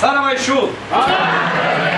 Sara 0.00 0.20
Maishu! 0.20 0.70
Ah! 0.92 1.93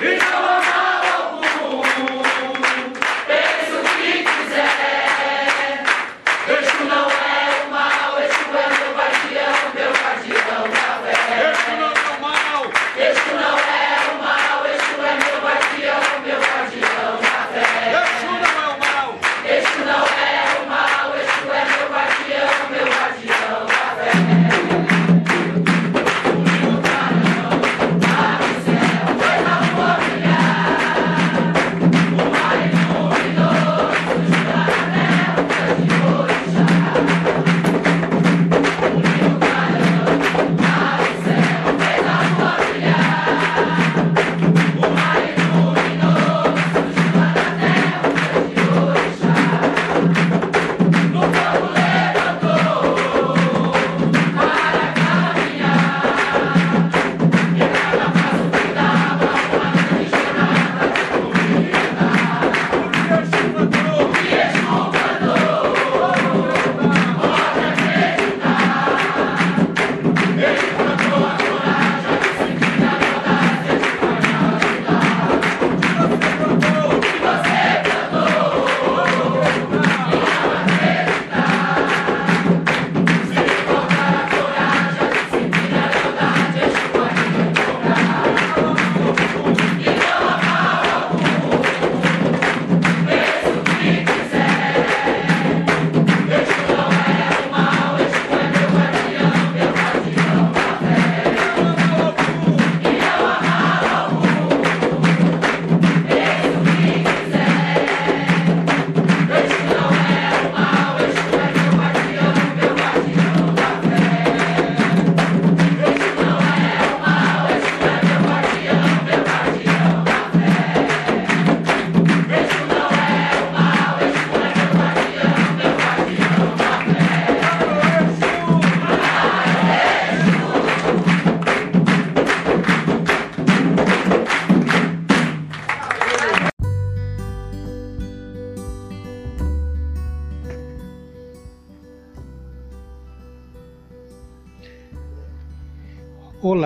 Yeah. 0.00 0.29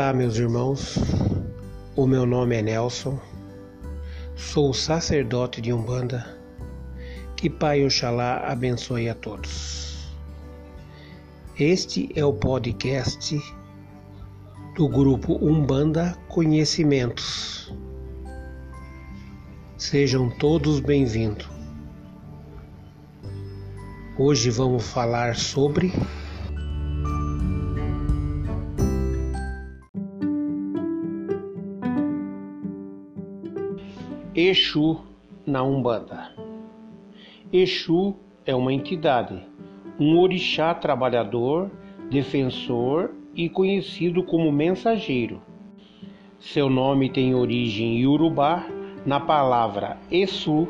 Olá, 0.04 0.12
meus 0.12 0.36
irmãos. 0.36 0.98
O 1.96 2.06
meu 2.06 2.26
nome 2.26 2.56
é 2.56 2.60
Nelson. 2.60 3.18
Sou 4.36 4.74
sacerdote 4.74 5.62
de 5.62 5.72
Umbanda. 5.72 6.38
Que 7.34 7.48
Pai 7.48 7.82
Oxalá 7.82 8.36
abençoe 8.46 9.08
a 9.08 9.14
todos. 9.14 10.14
Este 11.58 12.10
é 12.14 12.22
o 12.22 12.34
podcast 12.34 13.34
do 14.76 14.86
grupo 14.90 15.42
Umbanda 15.42 16.14
Conhecimentos. 16.28 17.74
Sejam 19.78 20.28
todos 20.28 20.80
bem-vindos. 20.80 21.48
Hoje 24.18 24.50
vamos 24.50 24.86
falar 24.86 25.34
sobre 25.34 25.90
Exu 34.46 35.00
na 35.46 35.62
Umbanda. 35.62 36.30
Exu 37.50 38.14
é 38.44 38.54
uma 38.54 38.74
entidade, 38.74 39.42
um 39.98 40.18
orixá 40.18 40.74
trabalhador, 40.74 41.70
defensor 42.10 43.12
e 43.34 43.48
conhecido 43.48 44.22
como 44.22 44.52
mensageiro. 44.52 45.40
Seu 46.38 46.68
nome 46.68 47.08
tem 47.08 47.34
origem 47.34 47.98
iorubá 48.00 48.66
na 49.06 49.18
palavra 49.18 49.96
Exu, 50.10 50.68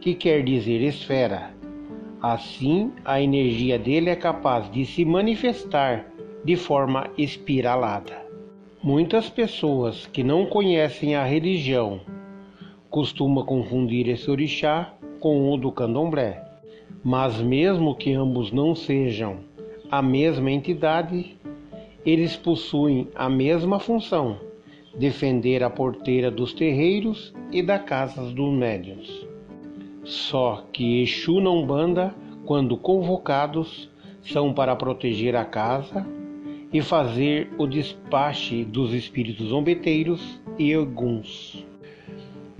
que 0.00 0.12
quer 0.12 0.42
dizer 0.42 0.82
esfera. 0.82 1.54
Assim, 2.20 2.90
a 3.04 3.22
energia 3.22 3.78
dele 3.78 4.10
é 4.10 4.16
capaz 4.16 4.68
de 4.72 4.84
se 4.84 5.04
manifestar 5.04 6.06
de 6.44 6.56
forma 6.56 7.08
espiralada. 7.16 8.26
Muitas 8.82 9.30
pessoas 9.30 10.04
que 10.06 10.24
não 10.24 10.46
conhecem 10.46 11.14
a 11.14 11.22
religião 11.22 12.00
costuma 12.92 13.42
confundir 13.42 14.06
esse 14.06 14.30
orixá 14.30 14.92
com 15.18 15.50
o 15.50 15.56
do 15.56 15.72
candomblé. 15.72 16.44
Mas, 17.02 17.40
mesmo 17.40 17.96
que 17.96 18.12
ambos 18.12 18.52
não 18.52 18.74
sejam 18.74 19.38
a 19.90 20.02
mesma 20.02 20.50
entidade, 20.50 21.36
eles 22.04 22.36
possuem 22.36 23.08
a 23.14 23.30
mesma 23.30 23.80
função: 23.80 24.36
defender 24.96 25.64
a 25.64 25.70
porteira 25.70 26.30
dos 26.30 26.52
terreiros 26.52 27.34
e 27.50 27.62
da 27.62 27.78
casa 27.78 28.22
dos 28.30 28.52
médiuns. 28.52 29.26
Só 30.04 30.66
que 30.70 31.02
Exu 31.02 31.40
na 31.40 31.50
Umbanda, 31.50 32.14
quando 32.44 32.76
convocados, 32.76 33.88
são 34.22 34.52
para 34.52 34.76
proteger 34.76 35.34
a 35.34 35.46
casa 35.46 36.06
e 36.70 36.82
fazer 36.82 37.50
o 37.56 37.66
despache 37.66 38.64
dos 38.64 38.92
espíritos 38.92 39.48
zombeteiros 39.48 40.40
e 40.58 40.74
alguns 40.74 41.71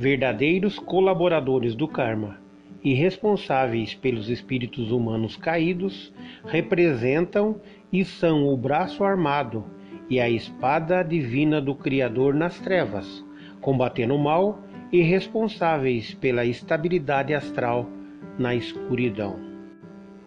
verdadeiros 0.02 0.80
colaboradores 0.80 1.76
do 1.76 1.86
karma 1.86 2.36
e 2.82 2.92
responsáveis 2.92 3.94
pelos 3.94 4.28
espíritos 4.28 4.90
humanos 4.90 5.36
caídos, 5.36 6.12
representam 6.44 7.60
e 7.92 8.04
são 8.04 8.48
o 8.48 8.56
braço 8.56 9.04
armado 9.04 9.64
e 10.10 10.18
a 10.18 10.28
espada 10.28 11.04
divina 11.04 11.60
do 11.60 11.72
Criador 11.76 12.34
nas 12.34 12.58
trevas, 12.58 13.24
combatendo 13.60 14.16
o 14.16 14.18
mal 14.18 14.58
e 14.90 15.02
responsáveis 15.02 16.12
pela 16.14 16.44
estabilidade 16.44 17.32
astral 17.32 17.88
na 18.36 18.56
escuridão. 18.56 19.36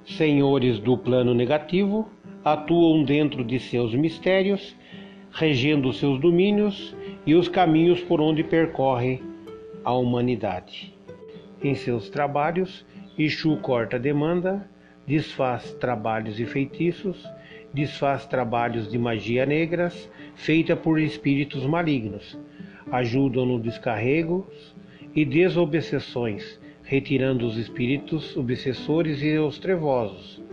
Senhores 0.06 0.80
do 0.80 0.98
plano 0.98 1.34
negativo 1.34 2.08
atuam 2.46 3.04
dentro 3.04 3.44
de 3.44 3.60
seus 3.60 3.94
mistérios, 3.94 4.74
regendo 5.32 5.92
seus 5.92 6.18
domínios 6.18 6.96
e 7.26 7.36
os 7.36 7.50
caminhos 7.50 8.02
por 8.02 8.22
onde 8.22 8.42
percorre 8.42 9.35
a 9.86 9.94
humanidade. 9.94 10.94
Em 11.64 11.76
seus 11.76 12.10
trabalhos, 12.10 12.86
Exu 13.18 13.56
corta 13.58 13.98
demanda, 13.98 14.70
desfaz 15.08 15.72
trabalhos 15.76 16.40
e 16.40 16.46
feitiços, 16.46 17.24
desfaz 17.74 18.26
trabalhos 18.26 18.92
de 18.92 18.98
magia 18.98 19.46
negras 19.46 20.12
feita 20.34 20.76
por 20.76 21.00
espíritos 21.00 21.66
malignos, 21.66 22.38
ajudam 22.92 23.46
no 23.46 23.60
descarregos 23.60 24.76
e 25.16 25.24
desobsessões, 25.24 26.60
retirando 26.84 27.46
os 27.46 27.58
espíritos 27.58 28.36
obsessores 28.36 29.22
e 29.22 29.38
os 29.38 29.60
trevosos, 29.60 30.44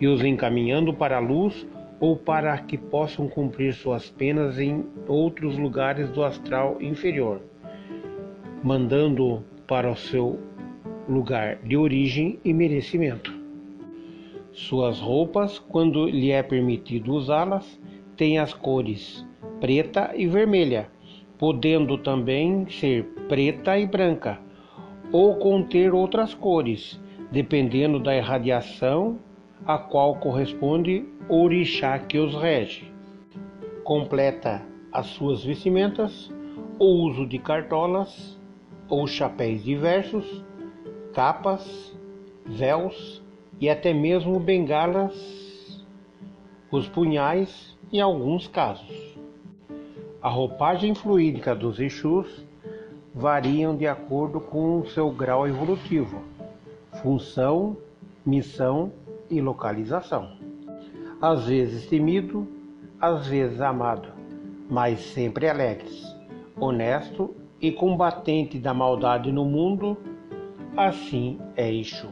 e 0.00 0.06
os 0.06 0.22
encaminhando 0.22 0.92
para 0.92 1.16
a 1.16 1.20
luz 1.20 1.66
ou 1.98 2.16
para 2.16 2.58
que 2.58 2.76
possam 2.76 3.28
cumprir 3.28 3.72
suas 3.72 4.10
penas 4.10 4.58
em 4.58 4.84
outros 5.06 5.56
lugares 5.56 6.10
do 6.10 6.24
astral 6.24 6.76
inferior, 6.82 7.40
mandando 8.62 9.42
para 9.66 9.90
o 9.90 9.96
seu 9.96 10.38
lugar 11.08 11.56
de 11.64 11.76
origem 11.76 12.38
e 12.44 12.52
merecimento. 12.52 13.32
Suas 14.52 15.00
roupas, 15.00 15.58
quando 15.58 16.06
lhe 16.06 16.30
é 16.30 16.42
permitido 16.42 17.12
usá-las, 17.12 17.80
têm 18.16 18.38
as 18.38 18.52
cores 18.54 19.26
preta 19.60 20.12
e 20.16 20.26
vermelha, 20.26 20.88
podendo 21.38 21.96
também 21.96 22.68
ser 22.68 23.04
preta 23.28 23.78
e 23.78 23.86
branca, 23.86 24.40
ou 25.12 25.36
conter 25.36 25.94
outras 25.94 26.34
cores, 26.34 27.00
dependendo 27.30 27.98
da 27.98 28.16
irradiação 28.16 29.18
a 29.64 29.78
qual 29.78 30.16
corresponde 30.16 31.04
o 31.28 31.42
orixá 31.44 31.98
que 31.98 32.18
os 32.18 32.34
rege. 32.34 32.90
Completa 33.84 34.62
as 34.92 35.06
suas 35.06 35.44
vestimentas 35.44 36.30
o 36.78 37.06
uso 37.06 37.24
de 37.24 37.38
cartolas 37.38 38.40
ou 38.92 39.06
chapéus 39.06 39.64
diversos, 39.64 40.44
capas, 41.14 41.96
véus 42.44 43.22
e 43.58 43.70
até 43.70 43.94
mesmo 43.94 44.38
bengalas, 44.38 45.82
os 46.70 46.86
punhais 46.88 47.74
em 47.90 48.02
alguns 48.02 48.46
casos. 48.46 49.16
A 50.20 50.28
roupagem 50.28 50.94
fluídica 50.94 51.54
dos 51.54 51.80
Exus 51.80 52.46
variam 53.14 53.74
de 53.74 53.86
acordo 53.86 54.38
com 54.38 54.84
seu 54.84 55.10
grau 55.10 55.48
evolutivo, 55.48 56.22
função, 57.02 57.78
missão 58.26 58.92
e 59.30 59.40
localização. 59.40 60.36
Às 61.18 61.46
vezes 61.46 61.86
temido, 61.86 62.46
às 63.00 63.26
vezes 63.26 63.58
amado, 63.58 64.10
mas 64.68 65.00
sempre 65.00 65.48
alegres, 65.48 66.04
honesto 66.60 67.34
e 67.62 67.70
combatente 67.70 68.58
da 68.58 68.74
maldade 68.74 69.30
no 69.30 69.44
mundo, 69.44 69.96
assim 70.76 71.38
é 71.56 71.72
Exu. 71.72 72.10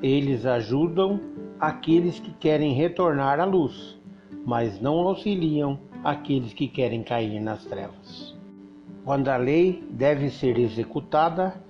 Eles 0.00 0.46
ajudam 0.46 1.20
aqueles 1.58 2.20
que 2.20 2.32
querem 2.34 2.72
retornar 2.72 3.40
à 3.40 3.44
luz, 3.44 3.98
mas 4.46 4.80
não 4.80 5.00
auxiliam 5.08 5.76
aqueles 6.04 6.52
que 6.52 6.68
querem 6.68 7.02
cair 7.02 7.40
nas 7.40 7.64
trevas. 7.64 8.38
Quando 9.04 9.26
a 9.26 9.36
lei 9.36 9.82
deve 9.90 10.30
ser 10.30 10.56
executada, 10.56 11.60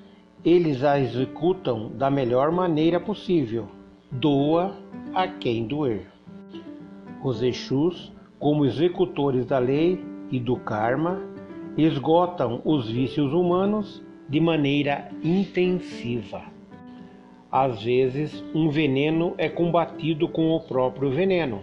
eles 0.44 0.84
a 0.84 1.00
executam 1.00 1.90
da 1.92 2.10
melhor 2.10 2.52
maneira 2.52 3.00
possível, 3.00 3.66
doa 4.12 4.76
a 5.14 5.26
quem 5.26 5.66
doer. 5.66 6.06
Os 7.24 7.42
Exus, 7.42 8.12
como 8.38 8.66
executores 8.66 9.46
da 9.46 9.58
lei 9.58 10.04
e 10.30 10.38
do 10.38 10.56
karma, 10.56 11.18
esgotam 11.78 12.60
os 12.64 12.90
vícios 12.90 13.32
humanos 13.32 14.02
de 14.28 14.40
maneira 14.40 15.12
intensiva. 15.22 16.42
Às 17.52 17.80
vezes, 17.84 18.44
um 18.52 18.68
veneno 18.68 19.32
é 19.38 19.48
combatido 19.48 20.28
com 20.28 20.50
o 20.50 20.60
próprio 20.60 21.08
veneno, 21.08 21.62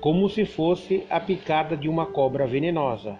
como 0.00 0.28
se 0.28 0.44
fosse 0.44 1.02
a 1.10 1.18
picada 1.18 1.76
de 1.76 1.88
uma 1.88 2.06
cobra 2.06 2.46
venenosa. 2.46 3.18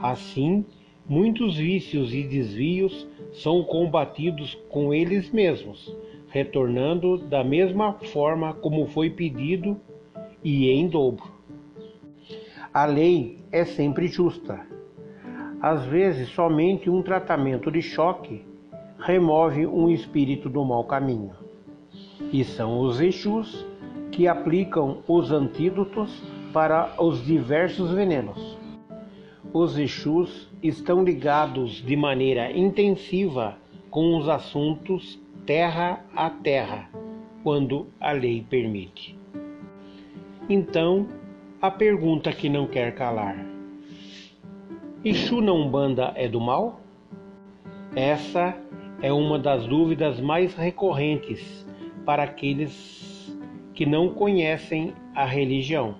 Assim, 0.00 0.64
muitos 1.04 1.56
vícios 1.56 2.14
e 2.14 2.22
desvios 2.22 3.04
são 3.32 3.64
combatidos 3.64 4.54
com 4.70 4.94
eles 4.94 5.32
mesmos, 5.32 5.92
retornando 6.28 7.18
da 7.18 7.42
mesma 7.42 7.94
forma 7.94 8.54
como 8.54 8.86
foi 8.86 9.10
pedido 9.10 9.76
e 10.44 10.70
em 10.70 10.86
dobro. 10.86 11.24
A 12.72 12.86
lei 12.86 13.40
é 13.50 13.64
sempre 13.64 14.06
justa. 14.06 14.75
Às 15.68 15.84
vezes, 15.84 16.28
somente 16.28 16.88
um 16.88 17.02
tratamento 17.02 17.72
de 17.72 17.82
choque 17.82 18.44
remove 19.00 19.66
um 19.66 19.90
espírito 19.90 20.48
do 20.48 20.64
mau 20.64 20.84
caminho. 20.84 21.32
E 22.32 22.44
são 22.44 22.78
os 22.78 23.00
Exus 23.00 23.66
que 24.12 24.28
aplicam 24.28 24.98
os 25.08 25.32
antídotos 25.32 26.22
para 26.52 26.94
os 27.02 27.26
diversos 27.26 27.90
venenos. 27.90 28.56
Os 29.52 29.76
Exus 29.76 30.48
estão 30.62 31.02
ligados 31.02 31.82
de 31.84 31.96
maneira 31.96 32.56
intensiva 32.56 33.56
com 33.90 34.16
os 34.18 34.28
assuntos 34.28 35.20
terra 35.44 35.98
a 36.14 36.30
terra, 36.30 36.88
quando 37.42 37.88
a 37.98 38.12
lei 38.12 38.46
permite. 38.48 39.18
Então, 40.48 41.08
a 41.60 41.72
pergunta 41.72 42.30
que 42.30 42.48
não 42.48 42.68
quer 42.68 42.94
calar: 42.94 43.44
Exu 45.08 45.40
na 45.40 45.52
Umbanda 45.52 46.12
é 46.16 46.26
do 46.26 46.40
mal? 46.40 46.80
Essa 47.94 48.56
é 49.00 49.12
uma 49.12 49.38
das 49.38 49.64
dúvidas 49.64 50.18
mais 50.18 50.52
recorrentes 50.56 51.64
para 52.04 52.24
aqueles 52.24 53.32
que 53.72 53.86
não 53.86 54.08
conhecem 54.08 54.94
a 55.14 55.24
religião. 55.24 55.94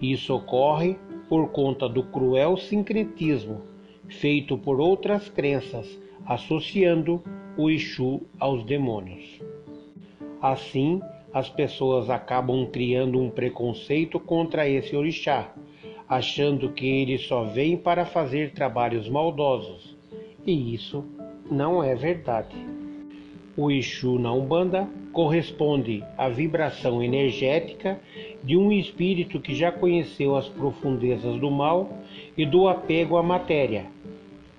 Isso 0.00 0.32
ocorre 0.36 0.96
por 1.28 1.48
conta 1.48 1.88
do 1.88 2.04
cruel 2.04 2.56
sincretismo 2.56 3.62
feito 4.08 4.56
por 4.56 4.80
outras 4.80 5.28
crenças 5.28 6.00
associando 6.24 7.20
o 7.56 7.68
Exu 7.68 8.22
aos 8.38 8.62
demônios. 8.62 9.42
Assim, 10.40 11.00
as 11.34 11.48
pessoas 11.48 12.08
acabam 12.08 12.66
criando 12.66 13.18
um 13.18 13.30
preconceito 13.30 14.20
contra 14.20 14.68
esse 14.68 14.94
orixá, 14.94 15.52
achando 16.08 16.70
que 16.70 16.86
ele 16.86 17.18
só 17.18 17.44
vem 17.44 17.76
para 17.76 18.04
fazer 18.04 18.52
trabalhos 18.52 19.08
maldosos. 19.08 19.96
E 20.46 20.74
isso 20.74 21.04
não 21.50 21.82
é 21.82 21.94
verdade. 21.94 22.56
O 23.56 23.70
Exu 23.70 24.18
na 24.18 24.32
Umbanda 24.32 24.88
corresponde 25.12 26.04
à 26.16 26.28
vibração 26.28 27.02
energética 27.02 27.98
de 28.44 28.56
um 28.56 28.70
espírito 28.70 29.40
que 29.40 29.54
já 29.54 29.72
conheceu 29.72 30.36
as 30.36 30.46
profundezas 30.46 31.40
do 31.40 31.50
mal 31.50 31.90
e 32.36 32.44
do 32.44 32.68
apego 32.68 33.16
à 33.16 33.22
matéria, 33.22 33.86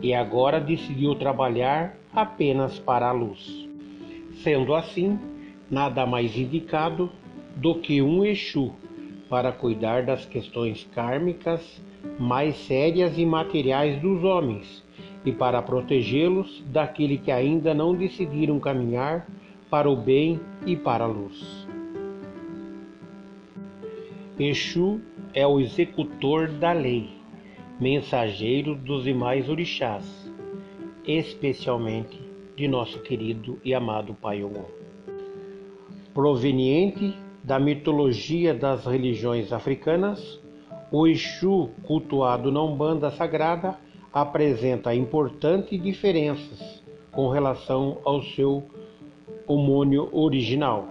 e 0.01 0.13
agora 0.13 0.59
decidiu 0.59 1.13
trabalhar 1.13 1.95
apenas 2.11 2.79
para 2.79 3.07
a 3.07 3.11
luz. 3.11 3.67
Sendo 4.43 4.73
assim, 4.73 5.19
nada 5.69 6.05
mais 6.05 6.35
indicado 6.35 7.11
do 7.55 7.75
que 7.75 8.01
um 8.01 8.25
Exu 8.25 8.73
para 9.29 9.51
cuidar 9.51 10.03
das 10.03 10.25
questões 10.25 10.87
kármicas 10.93 11.81
mais 12.19 12.55
sérias 12.65 13.17
e 13.17 13.25
materiais 13.25 13.99
dos 14.01 14.23
homens 14.23 14.83
e 15.25 15.31
para 15.31 15.61
protegê-los 15.61 16.63
daquele 16.67 17.17
que 17.17 17.31
ainda 17.31 17.73
não 17.73 17.93
decidiram 17.93 18.59
caminhar 18.59 19.27
para 19.69 19.89
o 19.89 19.95
bem 19.95 20.39
e 20.65 20.75
para 20.75 21.03
a 21.03 21.07
luz. 21.07 21.67
Exu 24.39 25.01
é 25.33 25.45
o 25.45 25.59
executor 25.59 26.47
da 26.47 26.71
lei, 26.71 27.09
mensageiro 27.79 28.75
dos 28.75 29.03
demais 29.03 29.49
orixás, 29.49 30.31
especialmente 31.05 32.19
de 32.55 32.67
nosso 32.67 32.99
querido 32.99 33.59
e 33.63 33.73
amado 33.73 34.13
Pai 34.13 34.43
Ogum. 34.43 34.65
Proveniente 36.13 37.13
da 37.47 37.57
mitologia 37.57 38.53
das 38.53 38.85
religiões 38.85 39.53
africanas, 39.53 40.37
o 40.91 41.07
Exu 41.07 41.69
cultuado 41.83 42.51
na 42.51 42.61
Umbanda 42.61 43.09
Sagrada 43.09 43.77
apresenta 44.11 44.93
importantes 44.93 45.81
diferenças 45.81 46.83
com 47.09 47.29
relação 47.29 47.99
ao 48.03 48.21
seu 48.21 48.65
homônio 49.47 50.09
original. 50.11 50.89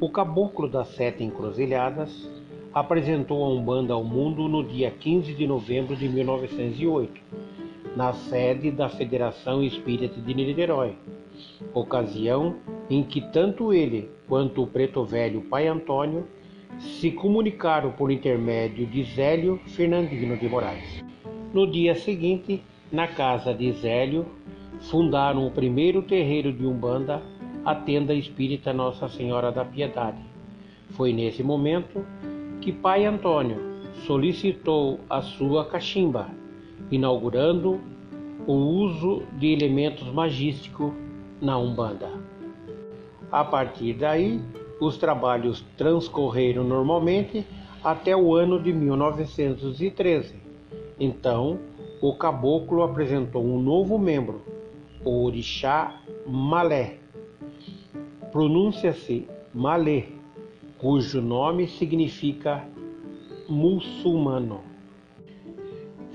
O 0.00 0.08
Caboclo 0.08 0.66
das 0.66 0.88
Sete 0.94 1.22
Encruzilhadas 1.22 2.10
apresentou 2.72 3.44
a 3.44 3.48
Umbanda 3.50 3.92
ao 3.92 4.02
mundo 4.02 4.48
no 4.48 4.64
dia 4.64 4.90
15 4.90 5.34
de 5.34 5.46
novembro 5.46 5.94
de 5.94 6.08
1908, 6.08 7.20
na 7.94 8.14
sede 8.14 8.70
da 8.70 8.88
Federação 8.88 9.62
Espírita 9.62 10.18
de 10.18 10.32
Niterói, 10.32 10.96
ocasião 11.74 12.56
em 12.88 13.02
que 13.02 13.20
tanto 13.20 13.74
ele 13.74 14.08
quanto 14.30 14.62
o 14.62 14.66
preto 14.66 15.04
velho 15.04 15.40
Pai 15.40 15.66
Antônio 15.66 16.24
se 16.78 17.10
comunicaram 17.10 17.90
por 17.90 18.12
intermédio 18.12 18.86
de 18.86 19.02
Zélio 19.02 19.60
Fernandino 19.66 20.36
de 20.36 20.48
Moraes. 20.48 21.04
No 21.52 21.68
dia 21.68 21.96
seguinte, 21.96 22.62
na 22.92 23.08
casa 23.08 23.52
de 23.52 23.72
Zélio, 23.72 24.24
fundaram 24.82 25.44
o 25.48 25.50
primeiro 25.50 26.00
terreiro 26.00 26.52
de 26.52 26.64
Umbanda, 26.64 27.20
a 27.64 27.74
tenda 27.74 28.14
espírita 28.14 28.72
Nossa 28.72 29.08
Senhora 29.08 29.50
da 29.50 29.64
Piedade. 29.64 30.22
Foi 30.90 31.12
nesse 31.12 31.42
momento 31.42 32.06
que 32.60 32.72
Pai 32.72 33.04
Antônio 33.04 33.58
solicitou 34.06 35.00
a 35.10 35.20
sua 35.22 35.64
cachimba, 35.64 36.28
inaugurando 36.88 37.80
o 38.46 38.52
uso 38.52 39.24
de 39.38 39.48
elementos 39.48 40.06
magísticos 40.12 40.92
na 41.42 41.58
Umbanda. 41.58 42.19
A 43.32 43.44
partir 43.44 43.94
daí, 43.94 44.40
os 44.80 44.96
trabalhos 44.96 45.64
transcorreram 45.76 46.64
normalmente 46.64 47.46
até 47.82 48.16
o 48.16 48.34
ano 48.34 48.60
de 48.60 48.72
1913. 48.72 50.34
Então, 50.98 51.58
o 52.02 52.14
caboclo 52.14 52.82
apresentou 52.82 53.44
um 53.44 53.60
novo 53.60 53.98
membro, 53.98 54.42
o 55.04 55.24
orixá 55.24 56.00
Malé. 56.26 56.96
Pronuncia-se 58.32 59.28
Malé, 59.54 60.06
cujo 60.78 61.20
nome 61.20 61.68
significa 61.68 62.66
muçulmano. 63.48 64.60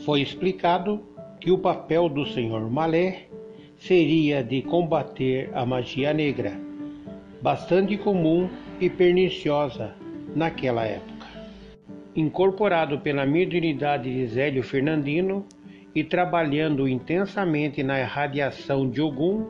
Foi 0.05 0.21
explicado 0.21 1.01
que 1.39 1.51
o 1.51 1.57
papel 1.57 2.09
do 2.09 2.25
senhor 2.25 2.69
Malé 2.69 3.27
seria 3.77 4.43
de 4.43 4.61
combater 4.61 5.51
a 5.53 5.65
magia 5.65 6.13
negra, 6.13 6.64
bastante 7.41 7.97
comum 7.97 8.49
e 8.79 8.89
perniciosa 8.89 9.93
naquela 10.35 10.85
época. 10.85 11.27
Incorporado 12.15 12.99
pela 12.99 13.25
mediunidade 13.25 14.13
de 14.13 14.27
Zélio 14.27 14.63
Fernandino 14.63 15.45
e 15.93 16.03
trabalhando 16.03 16.87
intensamente 16.87 17.83
na 17.83 17.99
irradiação 17.99 18.89
de 18.89 19.01
Ogum, 19.01 19.45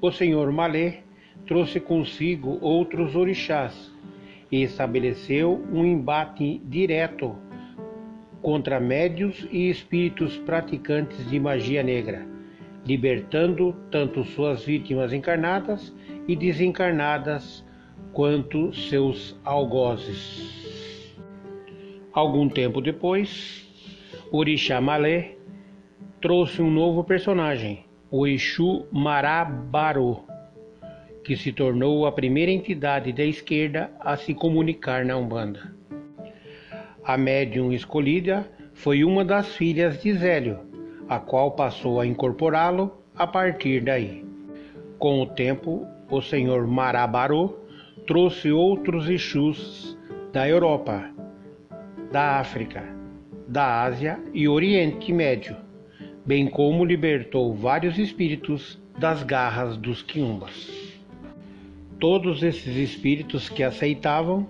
o 0.00 0.10
senhor 0.10 0.50
Malé 0.52 1.02
trouxe 1.46 1.80
consigo 1.80 2.58
outros 2.60 3.16
orixás 3.16 3.92
e 4.50 4.62
estabeleceu 4.62 5.64
um 5.72 5.84
embate 5.84 6.60
direto 6.64 7.36
contra 8.40 8.78
médios 8.78 9.46
e 9.50 9.68
espíritos 9.68 10.36
praticantes 10.38 11.28
de 11.28 11.40
magia 11.40 11.82
negra, 11.82 12.26
libertando 12.86 13.74
tanto 13.90 14.24
suas 14.24 14.64
vítimas 14.64 15.12
encarnadas 15.12 15.94
e 16.28 16.36
desencarnadas 16.36 17.64
quanto 18.12 18.72
seus 18.74 19.34
algozes. 19.42 21.16
Algum 22.12 22.48
tempo 22.48 22.80
depois, 22.80 23.66
Orixá 24.30 24.80
Malé 24.80 25.36
trouxe 26.20 26.60
um 26.60 26.70
novo 26.70 27.02
personagem, 27.02 27.84
o 28.10 28.26
Exu 28.26 28.86
Marabaro, 28.92 30.24
que 31.24 31.36
se 31.36 31.52
tornou 31.52 32.06
a 32.06 32.12
primeira 32.12 32.50
entidade 32.50 33.12
da 33.12 33.24
esquerda 33.24 33.90
a 34.00 34.16
se 34.16 34.34
comunicar 34.34 35.04
na 35.04 35.16
Umbanda. 35.16 35.74
A 37.04 37.16
médium 37.16 37.72
escolhida 37.72 38.50
foi 38.74 39.02
uma 39.02 39.24
das 39.24 39.54
filhas 39.54 40.02
de 40.02 40.12
Zélio, 40.12 40.60
a 41.08 41.18
qual 41.18 41.52
passou 41.52 42.00
a 42.00 42.06
incorporá-lo 42.06 42.92
a 43.16 43.26
partir 43.26 43.82
daí. 43.82 44.24
Com 44.98 45.22
o 45.22 45.26
tempo, 45.26 45.86
o 46.10 46.22
senhor 46.22 46.66
Marabaro 46.66 47.58
trouxe 48.06 48.50
outros 48.50 49.08
Exus 49.08 49.96
da 50.32 50.48
Europa, 50.48 51.10
da 52.10 52.38
África, 52.38 52.84
da 53.46 53.82
Ásia 53.82 54.18
e 54.32 54.48
Oriente 54.48 55.12
Médio, 55.12 55.56
bem 56.24 56.48
como 56.48 56.84
libertou 56.84 57.54
vários 57.54 57.98
espíritos 57.98 58.80
das 58.98 59.22
garras 59.22 59.76
dos 59.76 60.02
quiumbas. 60.02 60.98
Todos 62.00 62.42
esses 62.42 62.76
espíritos 62.76 63.48
que 63.48 63.62
aceitavam, 63.62 64.46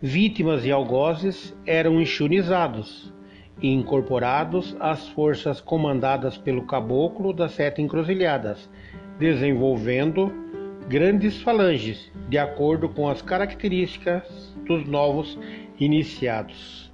vítimas 0.00 0.64
e 0.64 0.70
algozes, 0.70 1.54
eram 1.66 2.00
enxunizados 2.00 3.12
e 3.60 3.68
incorporados 3.68 4.74
às 4.80 5.08
forças 5.08 5.60
comandadas 5.60 6.38
pelo 6.38 6.66
caboclo 6.66 7.32
das 7.32 7.52
sete 7.52 7.82
encruzilhadas, 7.82 8.70
desenvolvendo 9.18 10.49
grandes 10.88 11.40
falanges, 11.42 12.10
de 12.28 12.38
acordo 12.38 12.88
com 12.88 13.08
as 13.08 13.22
características 13.22 14.54
dos 14.66 14.86
novos 14.86 15.38
iniciados. 15.78 16.90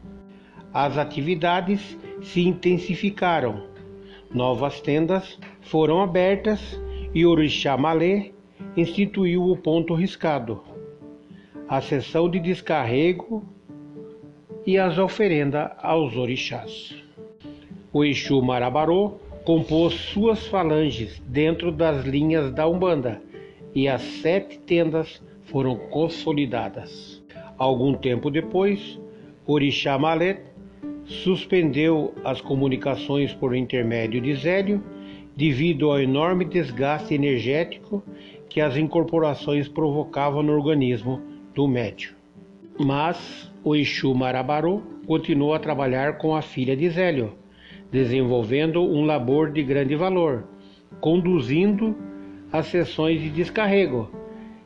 As 0.72 0.98
atividades 0.98 1.96
se 2.22 2.40
intensificaram, 2.40 3.66
novas 4.32 4.80
tendas 4.80 5.38
foram 5.62 6.02
abertas 6.02 6.60
e 7.14 7.24
Orixá 7.24 7.76
Malê 7.76 8.32
instituiu 8.76 9.44
o 9.44 9.56
ponto 9.56 9.94
riscado, 9.94 10.62
a 11.68 11.80
sessão 11.80 12.28
de 12.28 12.38
descarrego 12.38 13.42
e 14.66 14.78
as 14.78 14.98
oferendas 14.98 15.70
aos 15.78 16.16
orixás. 16.16 16.94
O 17.92 18.04
Exu 18.04 18.42
Marabarô 18.42 19.14
compôs 19.44 19.94
suas 19.94 20.46
falanges 20.48 21.22
dentro 21.26 21.70
das 21.70 22.04
linhas 22.04 22.52
da 22.52 22.66
Umbanda 22.66 23.22
e 23.76 23.86
as 23.88 24.00
sete 24.00 24.58
tendas 24.60 25.22
foram 25.42 25.76
consolidadas. 25.76 27.22
Algum 27.58 27.92
tempo 27.92 28.30
depois, 28.30 28.98
Orixá 29.46 29.98
Malet 29.98 30.40
suspendeu 31.04 32.14
as 32.24 32.40
comunicações 32.40 33.34
por 33.34 33.54
intermédio 33.54 34.18
de 34.18 34.34
Zélio 34.34 34.82
devido 35.36 35.90
ao 35.90 36.00
enorme 36.00 36.46
desgaste 36.46 37.12
energético 37.12 38.02
que 38.48 38.62
as 38.62 38.78
incorporações 38.78 39.68
provocavam 39.68 40.42
no 40.42 40.54
organismo 40.54 41.20
do 41.54 41.68
médium. 41.68 42.14
Mas 42.80 43.52
o 43.62 43.76
Exu 43.76 44.14
Marabarô 44.14 44.80
continuou 45.06 45.52
a 45.52 45.58
trabalhar 45.58 46.16
com 46.16 46.34
a 46.34 46.40
filha 46.40 46.74
de 46.74 46.88
Zélio, 46.88 47.34
desenvolvendo 47.92 48.82
um 48.82 49.04
labor 49.04 49.52
de 49.52 49.62
grande 49.62 49.94
valor, 49.94 50.48
conduzindo 50.98 51.94
as 52.52 52.66
sessões 52.66 53.20
de 53.20 53.30
descarrego, 53.30 54.10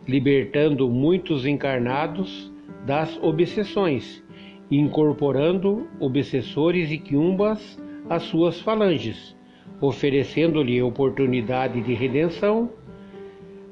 libertando 0.06 0.88
muitos 0.88 1.46
encarnados 1.46 2.52
das 2.84 3.18
obsessões, 3.22 4.22
incorporando 4.70 5.88
obsessores 5.98 6.90
e 6.90 6.98
quiumbas 6.98 7.80
às 8.08 8.22
suas 8.24 8.60
falanges, 8.60 9.36
oferecendo-lhe 9.80 10.82
oportunidade 10.82 11.80
de 11.80 11.94
redenção 11.94 12.70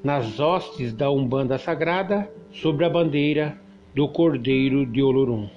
nas 0.02 0.38
hostes 0.40 0.94
da 0.94 1.10
Umbanda 1.10 1.58
Sagrada 1.58 2.30
sob 2.50 2.84
a 2.84 2.88
bandeira 2.88 3.60
do 3.94 4.08
Cordeiro 4.08 4.86
de 4.86 5.02
Olorum. 5.02 5.48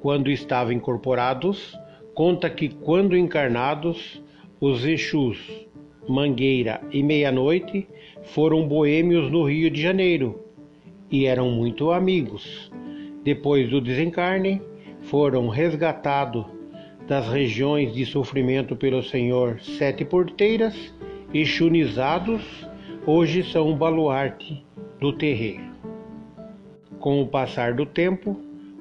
Quando 0.00 0.30
estavam 0.30 0.72
incorporados, 0.72 1.78
conta 2.14 2.50
que 2.50 2.68
quando 2.68 3.16
encarnados, 3.16 4.22
os 4.60 4.84
Exus 4.84 5.66
Mangueira 6.08 6.80
e 6.90 7.02
Meia-Noite 7.02 7.86
foram 8.24 8.66
boêmios 8.66 9.30
no 9.30 9.44
Rio 9.44 9.70
de 9.70 9.80
Janeiro 9.80 10.40
e 11.10 11.26
eram 11.26 11.50
muito 11.50 11.92
amigos. 11.92 12.70
Depois 13.22 13.70
do 13.70 13.80
desencarne, 13.80 14.60
foram 15.02 15.48
resgatados 15.48 16.44
das 17.06 17.28
regiões 17.28 17.94
de 17.94 18.04
sofrimento 18.04 18.74
pelo 18.74 19.02
Senhor 19.02 19.60
Sete 19.60 20.04
Porteiras 20.04 20.74
e 21.32 21.44
chunizados 21.44 22.42
hoje 23.06 23.44
são 23.44 23.68
um 23.68 23.76
baluarte 23.76 24.64
do 25.00 25.12
terreiro. 25.12 25.72
Com 26.98 27.22
o 27.22 27.26
passar 27.26 27.74
do 27.74 27.86
tempo, 27.86 28.36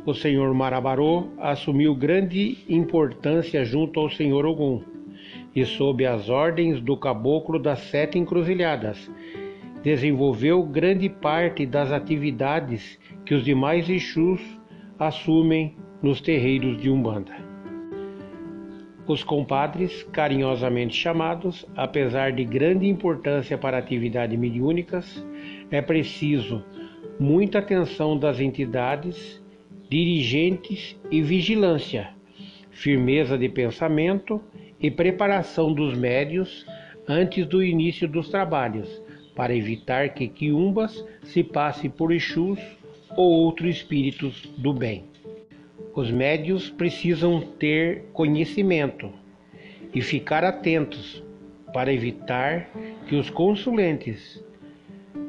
o 0.06 0.13
senhor 0.13 0.54
Marabarô 0.54 1.28
assumiu 1.38 1.94
grande 1.96 2.58
importância 2.68 3.63
junto 3.63 4.00
ao 4.00 4.10
senhor 4.10 4.46
Ogum 4.46 4.91
e 5.55 5.65
sob 5.65 6.05
as 6.05 6.29
ordens 6.29 6.79
do 6.79 6.96
caboclo 6.96 7.60
das 7.60 7.79
sete 7.79 8.17
encruzilhadas, 8.17 9.12
desenvolveu 9.84 10.63
grande 10.63 11.10
parte 11.10 11.65
das 11.65 11.91
atividades 11.91 13.00
que 13.25 13.34
os 13.34 13.43
demais 13.43 13.89
Exus 13.89 14.41
assumem 14.98 15.75
nos 16.01 16.22
terreiros 16.22 16.79
de 16.79 16.89
Umbanda. 16.89 17.36
Os 19.08 19.24
compadres, 19.24 20.03
carinhosamente 20.12 20.96
chamados, 20.96 21.65
apesar 21.75 22.31
de 22.31 22.46
grande 22.46 22.88
importância 22.88 23.58
para 23.58 23.77
a 23.77 23.79
atividade 23.79 24.38
mediúnicas, 24.38 25.25
é 25.70 25.81
preciso 25.81 26.63
muita 27.20 27.60
atenção 27.60 28.17
das 28.17 28.39
entidades, 28.39 29.43
dirigentes 29.89 30.98
e 31.10 31.22
vigilância, 31.22 32.10
firmeza 32.70 33.38
de 33.38 33.50
pensamento 33.50 34.41
e 34.82 34.90
preparação 34.90 35.74
dos 35.74 35.96
médios 35.96 36.66
antes 37.08 37.46
do 37.46 37.64
início 37.64 38.08
dos 38.08 38.30
trabalhos, 38.30 39.02
para 39.36 39.56
evitar 39.56 40.10
que 40.10 40.28
quiumbas 40.28 41.06
se 41.24 41.44
passe 41.44 41.88
por 41.88 42.12
Exus 42.12 42.60
ou 43.16 43.30
outros 43.30 43.78
espíritos 43.78 44.50
do 44.58 44.74
bem. 44.74 45.06
Os 45.94 46.10
médios 46.10 46.70
precisam 46.70 47.42
ter 47.42 48.06
conhecimento 48.14 49.12
e 49.94 50.02
ficar 50.02 50.44
atentos 50.44 51.22
para 51.74 51.94
evitar 51.94 52.70
que 53.08 53.16
os 53.16 53.30
consulentes, 53.30 54.44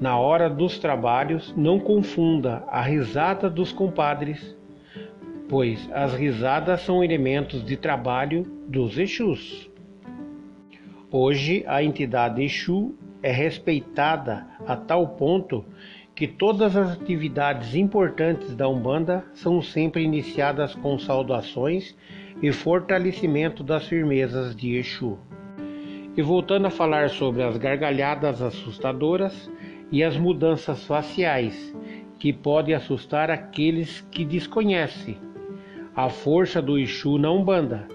na 0.01 0.19
hora 0.19 0.49
dos 0.49 0.79
trabalhos, 0.79 1.53
não 1.57 1.79
confunda 1.79 2.65
a 2.69 2.81
risada 2.81 3.51
dos 3.51 3.73
compadres, 3.73 4.57
pois 5.53 5.87
as 5.93 6.15
risadas 6.15 6.81
são 6.81 7.05
elementos 7.05 7.63
de 7.63 7.77
trabalho 7.77 8.45
dos 8.67 8.97
Exus. 8.97 9.71
Hoje, 11.11 11.63
a 11.67 11.83
entidade 11.83 12.43
Exu 12.43 12.95
é 13.23 13.31
respeitada 13.31 14.47
a 14.67 14.75
tal 14.75 15.09
ponto 15.09 15.63
que 16.15 16.27
todas 16.27 16.75
as 16.75 16.93
atividades 16.93 17.75
importantes 17.75 18.57
da 18.57 18.67
Umbanda 18.67 19.27
são 19.35 19.61
sempre 19.61 20.03
iniciadas 20.03 20.75
com 20.75 20.99
saudações 20.99 21.95
e 22.43 22.51
fortalecimento 22.51 23.63
das 23.63 23.87
firmezas 23.87 24.57
de 24.57 24.77
Exu. 24.77 25.19
E 26.17 26.23
voltando 26.23 26.69
a 26.69 26.71
falar 26.71 27.11
sobre 27.11 27.43
as 27.43 27.59
gargalhadas 27.59 28.41
assustadoras 28.41 29.53
e 29.91 30.03
as 30.03 30.17
mudanças 30.17 30.87
faciais 30.87 31.77
que 32.19 32.33
podem 32.33 32.75
assustar 32.75 33.31
aqueles 33.31 34.01
que 34.11 34.25
desconhecem 34.25 35.31
a 35.95 36.09
força 36.09 36.63
do 36.63 36.79
Exu 36.79 37.19
na 37.19 37.31
Umbanda. 37.31 37.87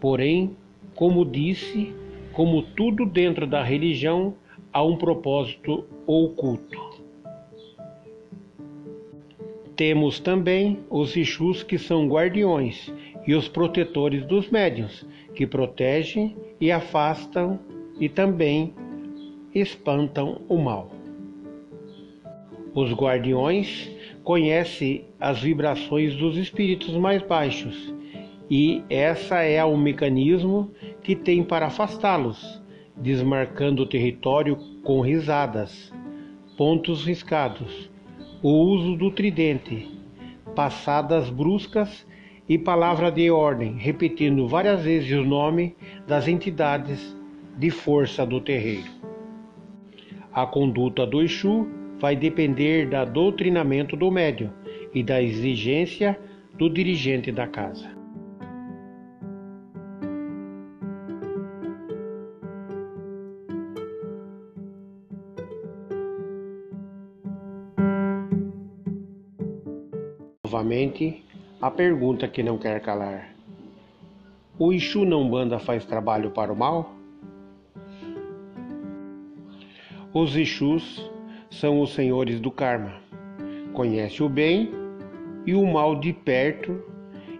Porém, 0.00 0.56
como 0.94 1.24
disse, 1.24 1.92
como 2.32 2.62
tudo 2.62 3.04
dentro 3.04 3.46
da 3.46 3.62
religião, 3.62 4.34
há 4.72 4.82
um 4.82 4.96
propósito 4.96 5.84
oculto. 6.06 6.78
Temos 9.74 10.20
também 10.20 10.80
os 10.90 11.16
Exus 11.16 11.62
que 11.62 11.78
são 11.78 12.06
guardiões 12.06 12.92
e 13.26 13.34
os 13.34 13.48
protetores 13.48 14.24
dos 14.26 14.50
médiuns, 14.50 15.06
que 15.34 15.46
protegem 15.46 16.36
e 16.60 16.70
afastam 16.70 17.58
e 17.98 18.08
também 18.08 18.74
espantam 19.54 20.42
o 20.48 20.58
mal. 20.58 20.90
Os 22.74 22.92
guardiões 22.92 23.90
conhecem 24.22 25.04
as 25.18 25.40
vibrações 25.40 26.14
dos 26.16 26.36
espíritos 26.36 26.94
mais 26.96 27.22
baixos 27.22 27.94
e 28.50 28.82
essa 28.90 29.42
é 29.42 29.64
o 29.64 29.76
mecanismo 29.76 30.72
que 31.04 31.14
tem 31.14 31.44
para 31.44 31.66
afastá-los, 31.66 32.60
desmarcando 32.96 33.82
o 33.84 33.86
território 33.86 34.58
com 34.82 35.00
risadas, 35.00 35.92
pontos 36.56 37.06
riscados, 37.06 37.88
o 38.42 38.50
uso 38.50 38.96
do 38.96 39.12
tridente, 39.12 39.88
passadas 40.56 41.30
bruscas 41.30 42.04
e 42.48 42.58
palavra 42.58 43.12
de 43.12 43.30
ordem, 43.30 43.76
repetindo 43.78 44.48
várias 44.48 44.82
vezes 44.82 45.16
o 45.16 45.24
nome 45.24 45.76
das 46.08 46.26
entidades 46.26 47.16
de 47.56 47.70
força 47.70 48.26
do 48.26 48.40
terreiro. 48.40 48.90
A 50.32 50.44
conduta 50.44 51.06
do 51.06 51.22
Exu 51.22 51.68
vai 52.00 52.16
depender 52.16 52.88
do 52.88 53.04
doutrinamento 53.04 53.94
do 53.94 54.10
médium 54.10 54.50
e 54.94 55.02
da 55.02 55.22
exigência 55.22 56.18
do 56.54 56.68
dirigente 56.68 57.30
da 57.30 57.46
casa. 57.46 57.88
Novamente, 70.42 71.24
a 71.60 71.70
pergunta 71.70 72.26
que 72.26 72.42
não 72.42 72.58
quer 72.58 72.80
calar: 72.80 73.34
O 74.58 74.72
Exu 74.72 75.04
não 75.04 75.28
banda 75.28 75.58
faz 75.58 75.84
trabalho 75.84 76.30
para 76.30 76.52
o 76.52 76.56
mal? 76.56 76.94
Os 80.12 80.34
Exus 80.34 81.08
são 81.50 81.80
os 81.80 81.92
senhores 81.92 82.40
do 82.40 82.50
karma. 82.50 82.94
Conhece 83.72 84.22
o 84.22 84.28
bem 84.28 84.70
e 85.44 85.54
o 85.54 85.66
mal 85.66 85.98
de 85.98 86.12
perto 86.12 86.82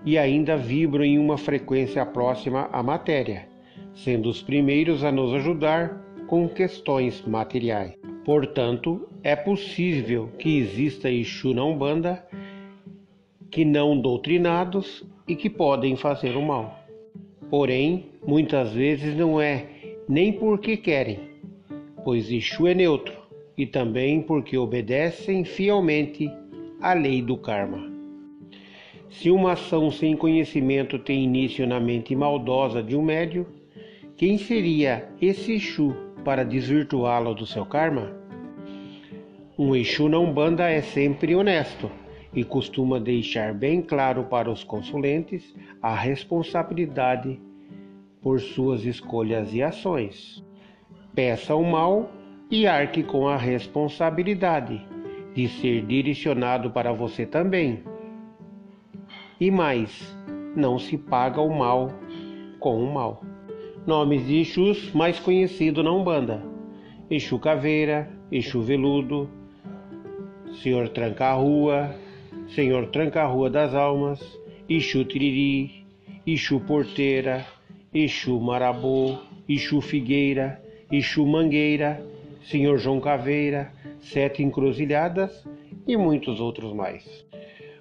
e 0.05 0.19
ainda 0.19 0.57
vibram 0.57 1.05
em 1.05 1.19
uma 1.19 1.39
frequência 1.39 2.05
próxima 2.05 2.69
à 2.73 2.83
matéria, 2.83 3.49
sendo 3.95 4.29
os 4.29 4.43
primeiros 4.43 5.05
a 5.05 5.13
nos 5.13 5.33
ajudar 5.35 6.05
com 6.27 6.49
questões 6.49 7.23
materiais. 7.27 7.95
Portanto, 8.25 9.09
é 9.23 9.35
possível 9.35 10.31
que 10.39 10.59
exista 10.59 11.11
Exu 11.11 11.55
na 11.55 11.65
Umbanda 11.65 12.25
que 13.51 13.65
não 13.65 14.01
doutrinados 14.01 15.05
e 15.27 15.35
que 15.35 15.51
podem 15.51 15.97
fazer 15.97 16.37
o 16.37 16.43
mal. 16.43 16.79
Porém, 17.51 18.07
muitas 18.27 18.73
vezes 18.73 19.17
não 19.17 19.41
é 19.41 19.67
nem 20.09 20.33
porque 20.33 20.77
querem, 20.77 21.19
pois 22.05 22.31
Exu 22.31 22.67
é 22.69 22.75
neutro, 22.75 23.20
e 23.61 23.67
também 23.67 24.23
porque 24.23 24.57
obedecem 24.57 25.45
fielmente 25.45 26.33
à 26.81 26.95
lei 26.95 27.21
do 27.21 27.37
karma. 27.37 27.93
Se 29.11 29.31
uma 29.31 29.53
ação 29.53 29.91
sem 29.91 30.17
conhecimento 30.17 30.99
tem 30.99 31.25
início 31.25 31.67
na 31.67 31.79
mente 31.79 32.17
maldosa 32.17 32.83
de 32.83 32.97
um 32.97 33.03
médio, 33.03 33.47
quem 34.17 34.39
seria 34.39 35.07
esse 35.21 35.53
Exu 35.53 35.95
para 36.25 36.43
desvirtuá-lo 36.43 37.35
do 37.35 37.45
seu 37.45 37.67
karma? 37.67 38.11
Um 39.59 39.77
Exu 39.77 40.09
na 40.09 40.19
Umbanda 40.19 40.71
é 40.71 40.81
sempre 40.81 41.35
honesto 41.35 41.91
e 42.33 42.43
costuma 42.43 42.99
deixar 42.99 43.53
bem 43.53 43.83
claro 43.83 44.25
para 44.25 44.51
os 44.51 44.65
consulentes 44.65 45.55
a 45.83 45.95
responsabilidade 45.95 47.39
por 48.23 48.41
suas 48.41 48.87
escolhas 48.87 49.53
e 49.53 49.63
ações. 49.63 50.43
Peça 51.15 51.55
o 51.55 51.63
mal 51.63 52.11
e 52.51 52.67
arque 52.67 53.03
com 53.03 53.29
a 53.29 53.37
responsabilidade 53.37 54.85
de 55.35 55.49
ser 55.49 55.87
direcionado 55.87 56.71
para 56.71 56.93
você 56.93 57.25
também. 57.25 57.85
E 59.41 59.51
mais, 59.51 60.17
não 60.57 60.79
se 60.79 60.99
paga 60.99 61.41
o 61.41 61.57
mal 61.57 61.93
com 62.59 62.83
o 62.83 62.93
mal. 62.93 63.23
Nomes 63.87 64.27
de 64.27 64.41
Exus 64.41 64.93
mais 64.93 65.19
conhecido 65.21 65.83
na 65.83 65.93
Umbanda: 65.93 66.43
Exu 67.09 67.39
Caveira, 67.39 68.11
Exu 68.31 68.61
Veludo, 68.61 69.31
Senhor 70.63 70.89
Tranca-Rua, 70.89 71.95
Senhor 72.49 72.89
Tranca-Rua 72.89 73.49
das 73.49 73.75
Almas, 73.75 74.21
Ixu 74.69 75.05
Tiriri, 75.05 75.87
Ixu 76.27 76.61
Porteira, 76.61 77.47
Ixu 77.95 78.39
Marabô, 78.41 79.17
Ixu 79.49 79.81
Figueira, 79.81 80.61
Ixu 80.91 81.25
Mangueira, 81.25 82.05
Senhor 82.43 82.79
João 82.79 83.01
Caveira, 83.01 83.73
Sete 84.01 84.43
Encruzilhadas 84.43 85.47
e 85.87 85.97
muitos 85.97 86.41
outros 86.41 86.73
mais. 86.73 87.27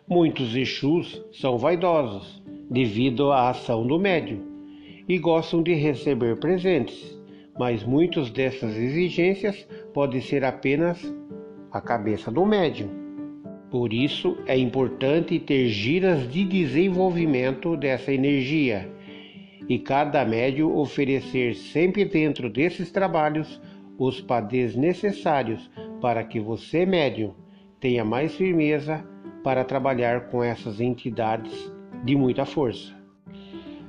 Muitos 0.08 0.56
Exus 0.56 1.24
são 1.32 1.58
vaidosos 1.58 2.42
devido 2.70 3.32
à 3.32 3.50
ação 3.50 3.86
do 3.86 3.98
médium 4.00 4.42
e 5.08 5.18
gostam 5.18 5.64
de 5.64 5.74
receber 5.74 6.38
presentes, 6.38 7.18
mas 7.58 7.84
muitas 7.84 8.30
dessas 8.30 8.76
exigências 8.76 9.68
podem 9.94 10.22
ser 10.22 10.44
apenas 10.44 11.02
a 11.72 11.82
cabeça 11.82 12.32
do 12.32 12.46
médium. 12.46 12.90
Por 13.72 13.94
isso 13.94 14.38
é 14.46 14.58
importante 14.58 15.40
ter 15.40 15.68
giras 15.68 16.32
de 16.32 16.44
desenvolvimento 16.44 17.78
dessa 17.78 18.12
energia 18.12 18.90
e 19.68 19.78
cada 19.78 20.26
médio 20.26 20.76
oferecer 20.76 21.54
sempre 21.54 22.04
dentro 22.04 22.50
desses 22.50 22.92
trabalhos 22.92 23.62
os 24.00 24.22
padês 24.22 24.76
necessários 24.76 25.70
para 26.02 26.24
que 26.24 26.40
você, 26.40 26.86
médium, 26.86 27.34
tenha 27.82 28.06
mais 28.06 28.34
firmeza 28.34 29.06
para 29.44 29.66
trabalhar 29.66 30.30
com 30.30 30.42
essas 30.42 30.80
entidades 30.80 31.72
de 32.06 32.16
muita 32.16 32.46
força. 32.46 32.98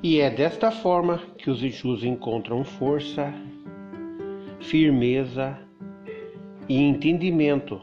E 0.02 0.20
é 0.20 0.28
desta 0.28 0.70
forma 0.70 1.18
que 1.38 1.48
os 1.48 1.62
Exus 1.62 2.02
encontram 2.02 2.64
força, 2.64 3.32
firmeza 4.58 5.56
e 6.68 6.76
entendimento 6.82 7.80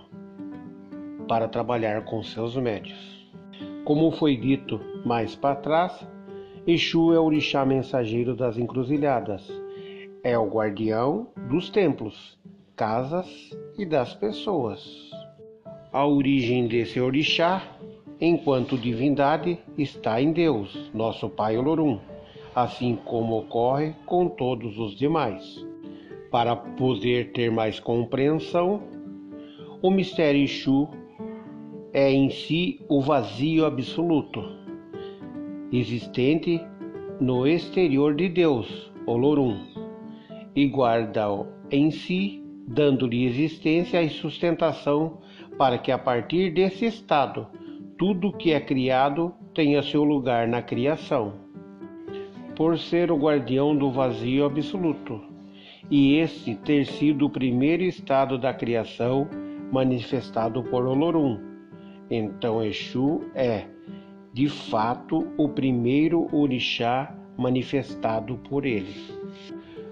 para 1.27 1.47
trabalhar 1.47 2.03
com 2.03 2.21
seus 2.23 2.55
médios. 2.57 3.31
Como 3.85 4.11
foi 4.11 4.35
dito 4.35 4.81
mais 5.05 5.35
para 5.35 5.55
trás, 5.55 6.07
Exu 6.65 7.13
é 7.13 7.19
o 7.19 7.23
orixá 7.23 7.65
mensageiro 7.65 8.35
das 8.35 8.57
encruzilhadas, 8.57 9.49
é 10.23 10.37
o 10.37 10.47
guardião 10.47 11.27
dos 11.49 11.69
templos, 11.69 12.37
casas 12.75 13.27
e 13.77 13.85
das 13.85 14.13
pessoas. 14.13 15.09
A 15.91 16.05
origem 16.05 16.67
desse 16.67 16.99
orixá, 16.99 17.63
enquanto 18.19 18.77
divindade, 18.77 19.59
está 19.77 20.21
em 20.21 20.31
Deus, 20.31 20.91
nosso 20.93 21.29
Pai 21.29 21.57
Olorum, 21.57 21.99
assim 22.55 22.97
como 23.05 23.37
ocorre 23.39 23.93
com 24.05 24.27
todos 24.27 24.77
os 24.77 24.95
demais. 24.95 25.65
Para 26.31 26.55
poder 26.55 27.31
ter 27.31 27.51
mais 27.51 27.79
compreensão, 27.79 28.81
o 29.81 29.89
mistério 29.89 30.43
Exu 30.43 30.89
é 31.93 32.11
em 32.11 32.29
si 32.29 32.79
o 32.89 32.99
vazio 33.01 33.65
absoluto, 33.65 34.43
existente 35.71 36.61
no 37.19 37.47
exterior 37.47 38.13
de 38.13 38.29
Deus, 38.29 38.91
Olorum, 39.05 39.57
e 40.57 40.65
guarda-o 40.65 41.45
em 41.69 41.91
si, 41.91 42.43
dando-lhe 42.67 43.25
existência 43.25 44.01
e 44.01 44.09
sustentação 44.09 45.19
para 45.55 45.77
que 45.77 45.91
a 45.91 45.99
partir 45.99 46.51
desse 46.51 46.85
estado 46.85 47.45
tudo 47.95 48.33
que 48.33 48.51
é 48.51 48.59
criado 48.59 49.31
tenha 49.53 49.83
seu 49.83 50.03
lugar 50.03 50.47
na 50.47 50.63
criação. 50.63 51.35
Por 52.55 52.79
ser 52.79 53.11
o 53.11 53.17
guardião 53.17 53.75
do 53.75 53.91
vazio 53.91 54.45
absoluto, 54.45 55.21
e 55.91 56.15
este 56.15 56.55
ter 56.55 56.87
sido 56.87 57.27
o 57.27 57.29
primeiro 57.29 57.83
estado 57.83 58.35
da 58.39 58.51
criação 58.51 59.29
manifestado 59.71 60.63
por 60.63 60.87
Olorum. 60.87 61.39
Então 62.09 62.63
Exu 62.63 63.21
é, 63.35 63.65
de 64.33 64.49
fato, 64.49 65.27
o 65.37 65.49
primeiro 65.49 66.27
orixá 66.35 67.15
manifestado 67.37 68.37
por 68.49 68.65
ele. 68.65 68.95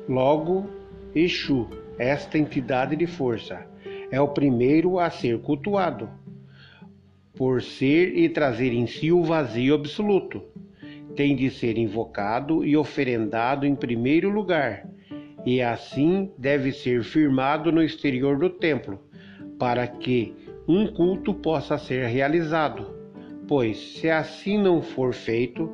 Logo, 0.08 0.70
Exu, 1.16 1.68
esta 1.98 2.38
entidade 2.38 2.96
de 2.96 3.08
força, 3.08 3.66
é 4.12 4.22
o 4.22 4.28
primeiro 4.28 5.00
a 5.00 5.10
ser 5.10 5.40
cultuado, 5.40 6.08
por 7.36 7.64
ser 7.64 8.16
e 8.16 8.30
trazer 8.30 8.72
em 8.72 8.86
si 8.86 9.12
o 9.12 9.24
vazio 9.24 9.74
absoluto. 9.74 10.44
Tem 11.16 11.36
de 11.36 11.50
ser 11.50 11.76
invocado 11.78 12.64
e 12.64 12.78
oferendado 12.78 13.66
em 13.66 13.74
primeiro 13.74 14.30
lugar, 14.30 14.88
e 15.44 15.60
assim 15.60 16.32
deve 16.38 16.72
ser 16.72 17.04
firmado 17.04 17.72
no 17.72 17.82
exterior 17.82 18.38
do 18.38 18.50
templo, 18.50 19.00
para 19.58 19.88
que 19.88 20.36
um 20.68 20.86
culto 20.86 21.34
possa 21.34 21.80
ser 21.80 22.06
realizado. 22.06 22.94
Pois, 23.48 23.78
se 23.98 24.10
assim 24.10 24.62
não 24.62 24.84
for 24.84 25.16
feito, 25.16 25.72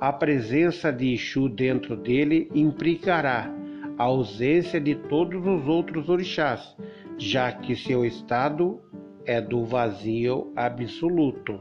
a 0.00 0.12
presença 0.12 0.92
de 0.92 1.12
Exu 1.12 1.48
dentro 1.48 1.96
dele 1.96 2.50
implicará 2.52 3.54
a 3.98 4.04
ausência 4.04 4.80
de 4.80 4.94
todos 4.94 5.44
os 5.44 5.66
outros 5.66 6.08
orixás, 6.08 6.76
já 7.18 7.50
que 7.50 7.74
seu 7.74 8.04
estado 8.04 8.80
é 9.26 9.40
do 9.40 9.64
vazio 9.64 10.52
absoluto. 10.54 11.60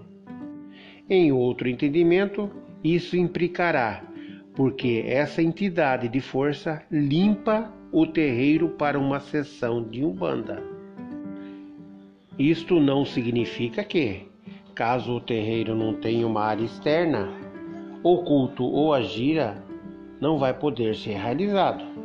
Em 1.10 1.32
outro 1.32 1.67
entendimento, 1.67 2.52
isso 2.84 3.17
implicará, 3.17 4.04
porque 4.54 5.04
essa 5.08 5.41
entidade 5.41 6.08
de 6.08 6.21
força 6.21 6.84
limpa 6.91 7.73
o 7.91 8.06
terreiro 8.06 8.69
para 8.69 9.00
uma 9.00 9.19
sessão 9.19 9.84
de 9.84 10.04
umbanda. 10.06 10.62
Isto 12.38 12.80
não 12.80 13.04
significa 13.04 13.84
que, 13.84 14.28
caso 14.76 15.13
o 15.13 15.21
terreiro 15.21 15.76
não 15.76 15.95
tenha 15.95 16.28
uma 16.28 16.43
área 16.43 16.63
externa, 16.63 17.30
o 18.04 18.17
culto 18.19 18.63
ou 18.63 18.93
a 18.93 19.02
gira 19.02 19.63
não 20.21 20.38
vai 20.38 20.54
poder 20.54 20.95
ser 20.95 21.15
realizado. 21.17 21.97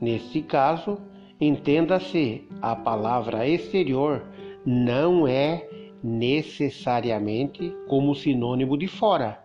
Neste 0.00 0.40
caso, 0.40 0.98
entenda-se 1.40 2.46
a 2.62 2.74
palavra 2.74 3.46
exterior 3.46 4.24
não 4.64 5.28
é 5.28 5.68
necessariamente 6.02 7.74
como 7.86 8.14
sinônimo 8.14 8.78
de 8.78 8.86
fora, 8.86 9.42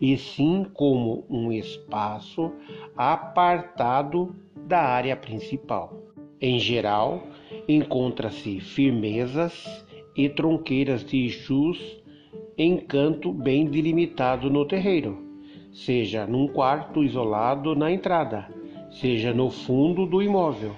e 0.00 0.16
sim 0.16 0.64
como 0.72 1.24
um 1.28 1.52
espaço 1.52 2.50
apartado 2.96 4.34
da 4.66 4.80
área 4.80 5.14
principal. 5.14 5.94
Em 6.40 6.58
geral, 6.58 7.22
encontra-se 7.68 8.60
firmezas 8.60 9.84
e 10.16 10.28
tronqueiras 10.28 11.04
de 11.04 11.26
Exus 11.26 12.00
em 12.56 12.78
canto 12.78 13.32
bem 13.32 13.66
delimitado 13.66 14.48
no 14.48 14.64
terreiro, 14.64 15.18
seja 15.72 16.26
num 16.26 16.48
quarto 16.48 17.04
isolado 17.04 17.74
na 17.74 17.92
entrada, 17.92 18.48
seja 19.00 19.32
no 19.32 19.50
fundo 19.50 20.04
do 20.04 20.20
imóvel, 20.20 20.76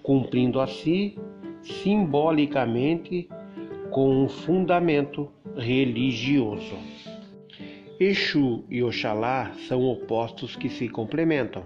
cumprindo 0.00 0.60
assim 0.60 1.16
simbolicamente 1.62 3.28
com 3.90 4.22
um 4.22 4.28
fundamento 4.28 5.28
religioso. 5.56 6.76
Exu 7.98 8.64
e 8.70 8.84
Oxalá 8.84 9.52
são 9.66 9.82
opostos 9.82 10.54
que 10.54 10.68
se 10.68 10.88
complementam. 10.88 11.64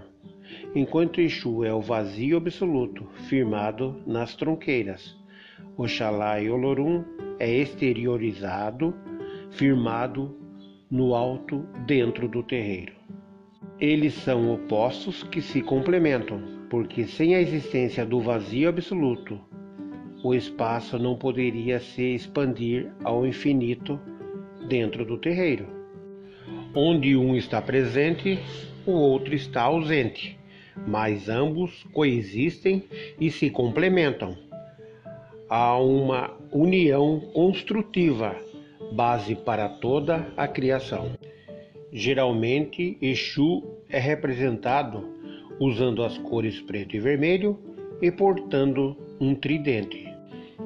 Enquanto 0.73 1.21
Exu 1.21 1.63
é 1.63 1.71
o 1.71 1.81
vazio 1.81 2.37
absoluto, 2.37 3.07
firmado 3.29 4.01
nas 4.07 4.35
tronqueiras, 4.35 5.15
Oxalá 5.77 6.41
e 6.41 6.49
Olorum 6.49 7.03
é 7.37 7.47
exteriorizado, 7.47 8.95
firmado 9.51 10.35
no 10.89 11.13
alto 11.13 11.59
dentro 11.85 12.27
do 12.27 12.41
terreiro. 12.41 13.00
Eles 13.81 14.13
são 14.13 14.53
opostos 14.53 15.23
que 15.23 15.41
se 15.41 15.59
complementam, 15.59 16.39
porque 16.69 17.05
sem 17.05 17.33
a 17.33 17.41
existência 17.41 18.05
do 18.05 18.21
vazio 18.21 18.69
absoluto, 18.69 19.39
o 20.23 20.35
espaço 20.35 20.99
não 20.99 21.15
poderia 21.17 21.79
se 21.79 22.13
expandir 22.13 22.91
ao 23.03 23.25
infinito 23.25 23.99
dentro 24.69 25.03
do 25.03 25.17
terreiro. 25.17 25.65
Onde 26.75 27.17
um 27.17 27.35
está 27.35 27.59
presente, 27.59 28.37
o 28.85 28.91
outro 28.91 29.33
está 29.33 29.63
ausente, 29.63 30.39
mas 30.87 31.27
ambos 31.27 31.83
coexistem 31.91 32.83
e 33.19 33.31
se 33.31 33.49
complementam. 33.49 34.37
Há 35.49 35.75
uma 35.79 36.37
união 36.51 37.19
construtiva, 37.33 38.35
base 38.91 39.33
para 39.33 39.67
toda 39.67 40.31
a 40.37 40.47
criação. 40.47 41.19
Geralmente, 41.91 42.97
Exu 43.01 43.63
é 43.89 43.99
representado 43.99 45.03
usando 45.59 46.03
as 46.03 46.17
cores 46.17 46.59
preto 46.61 46.95
e 46.95 46.99
vermelho 46.99 47.59
e 48.01 48.09
portando 48.09 48.95
um 49.19 49.35
tridente. 49.35 50.09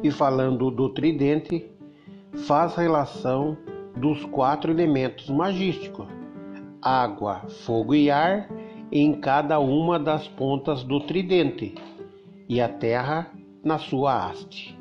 E 0.03 0.11
falando 0.11 0.69
do 0.69 0.89
tridente, 0.89 1.65
faz 2.45 2.75
relação 2.75 3.57
dos 3.97 4.23
quatro 4.25 4.71
elementos 4.71 5.29
magísticos: 5.29 6.07
água, 6.81 7.41
fogo 7.65 7.95
e 7.95 8.11
ar 8.11 8.47
em 8.91 9.13
cada 9.13 9.59
uma 9.59 9.97
das 9.97 10.27
pontas 10.27 10.83
do 10.83 10.99
tridente, 10.99 11.73
e 12.47 12.61
a 12.61 12.69
terra 12.69 13.31
na 13.63 13.79
sua 13.79 14.29
haste. 14.29 14.77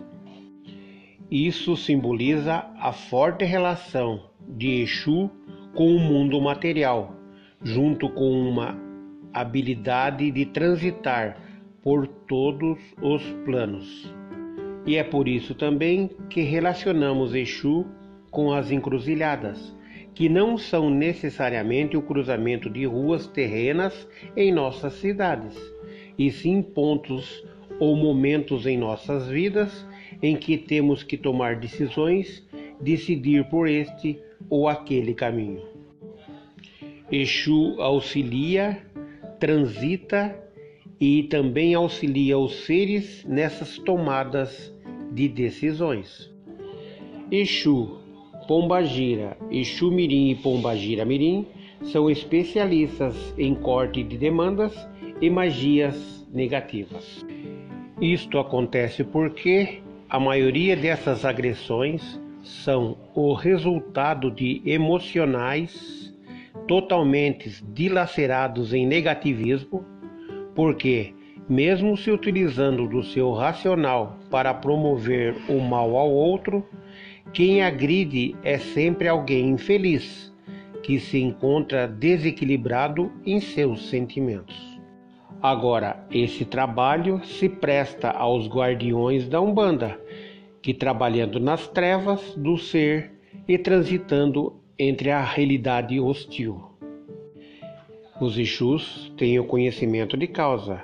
Isso 1.31 1.75
simboliza 1.75 2.67
a 2.79 2.93
forte 2.93 3.47
relação 3.47 4.21
de 4.47 4.83
Exu 4.83 5.31
com 5.75 5.89
o 5.89 5.99
mundo 5.99 6.41
material, 6.41 7.15
junto 7.63 8.09
com 8.09 8.31
uma 8.31 8.79
habilidade 9.33 10.31
de 10.31 10.47
transitar 10.47 11.37
por 11.83 12.07
todos 12.07 12.79
os 13.03 13.23
planos. 13.45 14.15
E 14.87 14.97
é 14.97 15.03
por 15.03 15.27
isso 15.27 15.55
também 15.55 16.11
que 16.31 16.43
relacionamos 16.43 17.35
Exu 17.35 17.87
com 18.31 18.53
as 18.53 18.71
encruzilhadas, 18.71 19.75
que 20.15 20.29
não 20.29 20.57
são 20.57 20.89
necessariamente 20.91 21.97
o 21.97 22.03
cruzamento 22.03 22.71
de 22.71 22.85
ruas 22.85 23.27
terrenas 23.27 24.09
em 24.37 24.53
nossas 24.53 24.95
cidades, 24.95 25.57
e 26.17 26.31
sim 26.31 26.63
pontos 26.63 27.45
ou 27.81 27.97
momentos 27.97 28.67
em 28.67 28.79
nossas 28.79 29.29
vidas 29.29 29.87
em 30.23 30.37
que 30.37 30.57
temos 30.57 31.03
que 31.03 31.17
tomar 31.17 31.57
decisões, 31.57 32.47
decidir 32.81 33.45
por 33.49 33.69
este 33.69 34.19
ou 34.51 34.69
aquele 34.69 35.15
caminho. 35.15 35.63
Exu 37.11 37.81
auxilia, 37.81 38.79
transita 39.39 40.37
e 41.01 41.25
também 41.25 41.75
auxilia 41.75 42.39
os 42.39 42.65
seres 42.65 43.25
nessas 43.25 43.79
tomadas 43.79 44.75
de 45.13 45.29
decisões. 45.29 46.33
Exu, 47.31 47.99
Pombagira, 48.47 49.37
Exu 49.51 49.91
Mirim 49.91 50.31
e 50.31 50.35
Pombagira 50.35 51.05
Mirim 51.05 51.47
são 51.83 52.11
especialistas 52.11 53.15
em 53.39 53.55
corte 53.55 54.03
de 54.03 54.17
demandas 54.17 54.73
e 55.21 55.31
magias 55.31 56.27
negativas. 56.33 57.25
Isto 58.01 58.39
acontece 58.39 59.05
porque 59.05 59.81
a 60.09 60.19
maioria 60.19 60.77
dessas 60.77 61.25
agressões 61.25 62.21
são 62.45 62.97
o 63.15 63.33
resultado 63.33 64.31
de 64.31 64.63
emocionais 64.67 66.15
totalmente 66.69 67.65
dilacerados 67.73 68.73
em 68.73 68.87
negativismo, 68.87 69.85
porque, 70.55 71.15
mesmo 71.49 71.97
se 71.97 72.11
utilizando 72.11 72.87
do 72.87 73.03
seu 73.03 73.33
racional 73.33 74.19
para 74.31 74.55
promover 74.55 75.35
o 75.49 75.59
mal 75.59 75.97
ao 75.97 76.11
outro, 76.11 76.65
quem 77.33 77.63
agride 77.63 78.37
é 78.45 78.59
sempre 78.59 79.09
alguém 79.09 79.49
infeliz, 79.49 80.33
que 80.83 81.01
se 81.01 81.19
encontra 81.19 81.89
desequilibrado 81.89 83.11
em 83.25 83.41
seus 83.41 83.89
sentimentos. 83.89 84.75
Agora, 85.43 86.07
esse 86.11 86.45
trabalho 86.45 87.23
se 87.25 87.49
presta 87.49 88.11
aos 88.11 88.49
guardiões 88.49 89.29
da 89.29 89.41
Umbanda, 89.41 89.99
que 90.65 90.73
trabalhando 90.73 91.39
nas 91.39 91.69
trevas 91.69 92.35
do 92.39 92.57
ser 92.57 93.13
e 93.47 93.59
transitando 93.59 94.55
entre 94.79 95.11
a 95.11 95.23
realidade 95.23 96.01
hostil. 96.01 96.59
Os 98.19 98.39
Exus 98.39 99.13
têm 99.19 99.39
o 99.39 99.45
conhecimento 99.45 100.17
de 100.17 100.27
causa, 100.27 100.81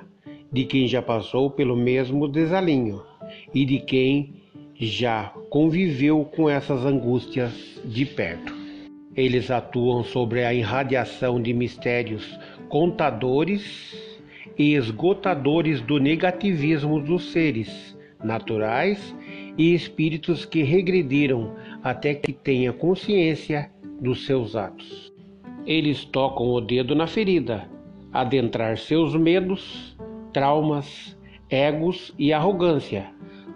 de 0.53 0.65
quem 0.65 0.87
já 0.87 1.01
passou 1.01 1.51
pelo 1.51 1.75
mesmo 1.75 2.29
desalinho 2.29 3.03
e 3.55 3.65
de 3.65 3.79
quem 3.79 4.35
já 4.75 5.33
conviveu 5.49 6.27
com 6.27 6.51
essas 6.51 6.85
angústias 6.85 7.81
de 7.83 8.05
perto. 8.05 8.55
Eles 9.17 9.51
atuam 9.51 10.05
sobre 10.05 10.45
a 10.45 10.53
irradiação 10.53 11.41
de 11.41 11.55
mistérios 11.55 12.39
contadores 12.69 13.97
e 14.59 14.75
esgotadores 14.75 15.81
do 15.81 15.99
negativismo 15.99 17.01
dos 17.01 17.33
seres 17.33 17.99
naturais 18.23 19.15
e 19.61 19.75
espíritos 19.75 20.47
que 20.47 20.63
regrediram 20.63 21.55
até 21.83 22.15
que 22.15 22.33
tenha 22.33 22.73
consciência 22.73 23.71
dos 24.01 24.25
seus 24.25 24.57
atos. 24.57 25.13
Eles 25.67 26.03
tocam 26.03 26.47
o 26.47 26.63
dedo 26.63 26.95
na 26.95 27.07
ferida, 27.07 27.69
adentrar 28.11 28.79
seus 28.79 29.15
medos, 29.15 29.95
traumas, 30.33 31.15
egos 31.51 32.15
e 32.19 32.33
arrogância. 32.33 33.11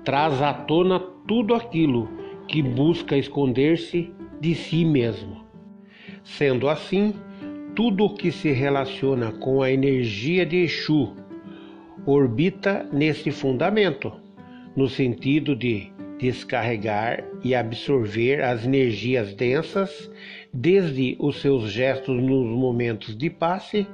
Traz 0.04 0.42
à 0.42 0.52
tona 0.52 1.00
tudo 1.26 1.54
aquilo 1.54 2.06
que 2.48 2.62
busca 2.62 3.16
esconder-se 3.16 4.12
de 4.42 4.54
si 4.54 4.84
mesmo. 4.84 5.42
Sendo 6.22 6.68
assim, 6.68 7.14
tudo 7.74 8.04
o 8.04 8.14
que 8.14 8.30
se 8.30 8.52
relaciona 8.52 9.32
com 9.32 9.62
a 9.62 9.70
energia 9.70 10.44
de 10.44 10.58
Exu 10.58 11.14
orbita 12.04 12.86
nesse 12.92 13.30
fundamento, 13.30 14.12
no 14.76 14.86
sentido 14.86 15.56
de 15.56 15.93
descarregar 16.18 17.24
e 17.42 17.54
absorver 17.54 18.42
as 18.42 18.64
energias 18.64 19.34
densas, 19.34 20.10
desde 20.52 21.16
os 21.18 21.40
seus 21.40 21.70
gestos 21.70 22.22
nos 22.22 22.46
momentos 22.46 23.16
de 23.16 23.28
passe 23.28 23.86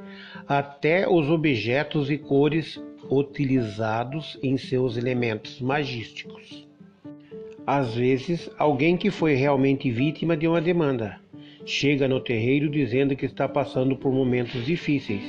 até 0.46 1.08
os 1.08 1.30
objetos 1.30 2.10
e 2.10 2.18
cores 2.18 2.82
utilizados 3.10 4.38
em 4.42 4.56
seus 4.56 4.96
elementos 4.96 5.60
magísticos. 5.60 6.68
Às 7.66 7.94
vezes, 7.94 8.50
alguém 8.58 8.96
que 8.96 9.10
foi 9.10 9.34
realmente 9.34 9.90
vítima 9.90 10.36
de 10.36 10.46
uma 10.46 10.60
demanda 10.60 11.20
chega 11.64 12.08
no 12.08 12.20
terreiro 12.20 12.68
dizendo 12.68 13.14
que 13.14 13.26
está 13.26 13.48
passando 13.48 13.96
por 13.96 14.12
momentos 14.12 14.64
difíceis 14.64 15.22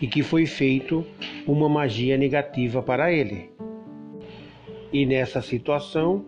e 0.00 0.06
que 0.06 0.22
foi 0.22 0.46
feito 0.46 1.04
uma 1.46 1.68
magia 1.68 2.16
negativa 2.16 2.82
para 2.82 3.12
ele. 3.12 3.55
E 4.92 5.04
nessa 5.04 5.42
situação, 5.42 6.24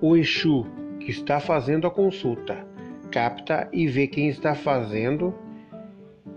o 0.00 0.16
Exu 0.16 0.66
que 1.00 1.10
está 1.10 1.40
fazendo 1.40 1.86
a 1.86 1.90
consulta 1.90 2.66
capta 3.10 3.68
e 3.72 3.86
vê 3.86 4.06
quem 4.06 4.28
está 4.28 4.54
fazendo 4.54 5.34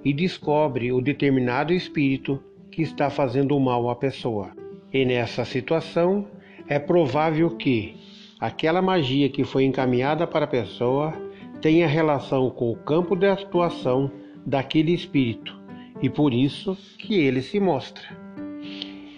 e 0.03 0.13
descobre 0.13 0.91
o 0.91 1.01
determinado 1.01 1.73
espírito 1.73 2.41
que 2.71 2.81
está 2.81 3.09
fazendo 3.09 3.59
mal 3.59 3.89
à 3.89 3.95
pessoa. 3.95 4.51
E 4.91 5.05
nessa 5.05 5.45
situação, 5.45 6.27
é 6.67 6.79
provável 6.79 7.49
que 7.57 7.95
aquela 8.39 8.81
magia 8.81 9.29
que 9.29 9.43
foi 9.43 9.65
encaminhada 9.65 10.25
para 10.25 10.45
a 10.45 10.47
pessoa 10.47 11.13
tenha 11.61 11.87
relação 11.87 12.49
com 12.49 12.71
o 12.71 12.75
campo 12.75 13.15
de 13.15 13.27
atuação 13.27 14.11
daquele 14.45 14.93
espírito 14.93 15.61
e 16.01 16.09
por 16.09 16.33
isso 16.33 16.75
que 16.97 17.15
ele 17.15 17.41
se 17.41 17.59
mostra. 17.59 18.03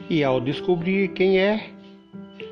E 0.09 0.23
ao 0.23 0.41
descobrir 0.41 1.09
quem 1.09 1.39
é, 1.39 1.69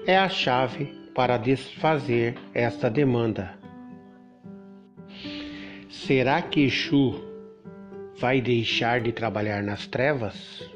é 0.05 0.17
a 0.17 0.27
chave 0.27 0.85
para 1.13 1.37
desfazer 1.37 2.35
esta 2.53 2.89
demanda. 2.89 3.53
Será 5.89 6.41
que 6.41 6.61
Exu 6.61 7.21
vai 8.17 8.41
deixar 8.41 9.01
de 9.01 9.11
trabalhar 9.11 9.61
nas 9.61 9.85
trevas? 9.85 10.67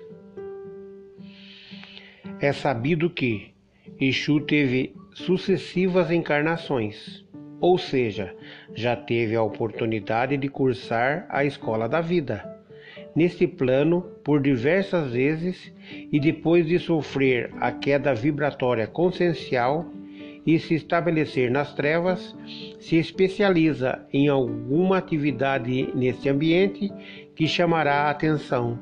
É 2.39 2.53
sabido 2.53 3.09
que 3.09 3.53
Exu 3.99 4.41
teve 4.41 4.95
sucessivas 5.13 6.11
encarnações, 6.11 7.25
ou 7.59 7.77
seja, 7.77 8.35
já 8.75 8.95
teve 8.95 9.35
a 9.35 9.41
oportunidade 9.41 10.38
de 10.38 10.49
cursar 10.49 11.25
a 11.29 11.43
escola 11.43 11.89
da 11.89 12.01
vida 12.01 12.54
neste 13.15 13.47
plano 13.47 14.04
por 14.23 14.41
diversas 14.41 15.12
vezes 15.12 15.73
e 16.12 16.19
depois 16.19 16.67
de 16.67 16.78
sofrer 16.78 17.51
a 17.60 17.71
queda 17.71 18.13
vibratória 18.13 18.86
consciencial 18.86 19.86
e 20.45 20.60
se 20.60 20.75
estabelecer 20.75 21.49
nas 21.49 21.73
trevas, 21.73 22.36
se 22.80 22.97
especializa 22.97 24.06
em 24.13 24.28
alguma 24.28 24.97
atividade 24.97 25.89
neste 25.95 26.30
ambiente 26.30 26.91
que 27.36 27.47
chamará 27.47 28.04
a 28.04 28.10
atenção 28.12 28.78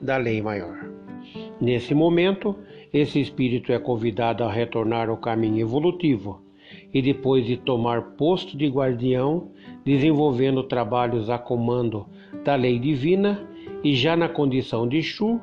da 0.00 0.16
lei 0.16 0.42
maior. 0.42 0.76
Nesse 1.58 1.94
momento, 1.94 2.54
esse 2.92 3.20
espírito 3.20 3.72
é 3.72 3.78
convidado 3.78 4.44
a 4.44 4.52
retornar 4.52 5.08
ao 5.08 5.16
caminho 5.16 5.60
evolutivo 5.60 6.42
e 6.92 7.00
depois 7.00 7.46
de 7.46 7.56
tomar 7.56 8.02
posto 8.16 8.56
de 8.56 8.68
guardião, 8.68 9.50
desenvolvendo 9.84 10.62
trabalhos 10.62 11.30
a 11.30 11.38
comando 11.38 12.06
da 12.44 12.54
lei 12.54 12.78
divina, 12.78 13.48
e 13.82 13.94
já 13.94 14.16
na 14.16 14.28
condição 14.28 14.88
de 14.88 15.02
Shu, 15.02 15.40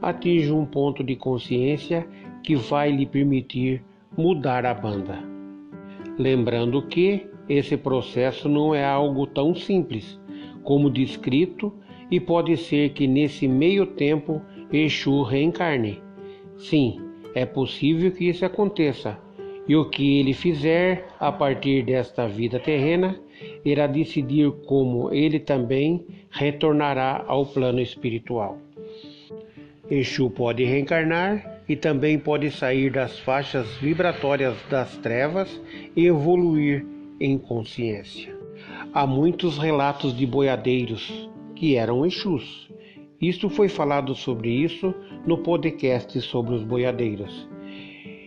atinge 0.00 0.52
um 0.52 0.64
ponto 0.64 1.02
de 1.02 1.16
consciência 1.16 2.06
que 2.42 2.54
vai 2.54 2.90
lhe 2.90 3.06
permitir 3.06 3.82
mudar 4.16 4.64
a 4.64 4.74
banda. 4.74 5.18
Lembrando 6.18 6.82
que 6.82 7.26
esse 7.48 7.76
processo 7.76 8.48
não 8.48 8.74
é 8.74 8.84
algo 8.84 9.26
tão 9.26 9.54
simples 9.54 10.20
como 10.62 10.90
descrito 10.90 11.72
e 12.10 12.20
pode 12.20 12.56
ser 12.56 12.90
que 12.90 13.06
nesse 13.06 13.48
meio 13.48 13.86
tempo 13.86 14.42
Exu 14.72 15.22
reencarne. 15.22 16.02
Sim, 16.56 17.00
é 17.34 17.46
possível 17.46 18.10
que 18.10 18.28
isso 18.28 18.44
aconteça, 18.44 19.18
e 19.66 19.76
o 19.76 19.88
que 19.88 20.18
ele 20.18 20.34
fizer 20.34 21.08
a 21.18 21.30
partir 21.30 21.84
desta 21.84 22.26
vida 22.26 22.58
terrena 22.58 23.18
irá 23.64 23.86
decidir 23.86 24.50
como 24.66 25.12
ele 25.12 25.38
também 25.38 26.06
retornará 26.30 27.24
ao 27.26 27.46
plano 27.46 27.80
espiritual. 27.80 28.58
Exu 29.90 30.28
pode 30.30 30.64
reencarnar 30.64 31.62
e 31.68 31.74
também 31.74 32.18
pode 32.18 32.50
sair 32.50 32.90
das 32.90 33.18
faixas 33.18 33.66
vibratórias 33.76 34.56
das 34.70 34.96
trevas 34.98 35.60
e 35.96 36.06
evoluir 36.06 36.84
em 37.20 37.38
consciência. 37.38 38.36
Há 38.92 39.06
muitos 39.06 39.58
relatos 39.58 40.16
de 40.16 40.26
boiadeiros 40.26 41.28
que 41.54 41.76
eram 41.76 42.06
Exus. 42.06 42.70
Isto 43.20 43.50
foi 43.50 43.68
falado 43.68 44.14
sobre 44.14 44.50
isso 44.50 44.94
no 45.26 45.38
podcast 45.38 46.20
sobre 46.20 46.54
os 46.54 46.62
boiadeiros. 46.62 47.48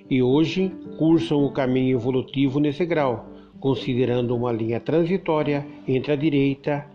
E 0.09 0.21
hoje 0.21 0.71
cursam 0.97 1.45
o 1.45 1.51
caminho 1.51 1.97
evolutivo 1.97 2.59
nesse 2.59 2.85
grau, 2.85 3.30
considerando 3.61 4.35
uma 4.35 4.51
linha 4.51 4.79
transitória 4.79 5.65
entre 5.87 6.11
a 6.11 6.15
direita 6.15 6.85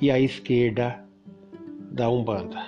e 0.00 0.10
a 0.10 0.18
esquerda 0.18 1.04
da 1.90 2.08
Umbanda. 2.08 2.64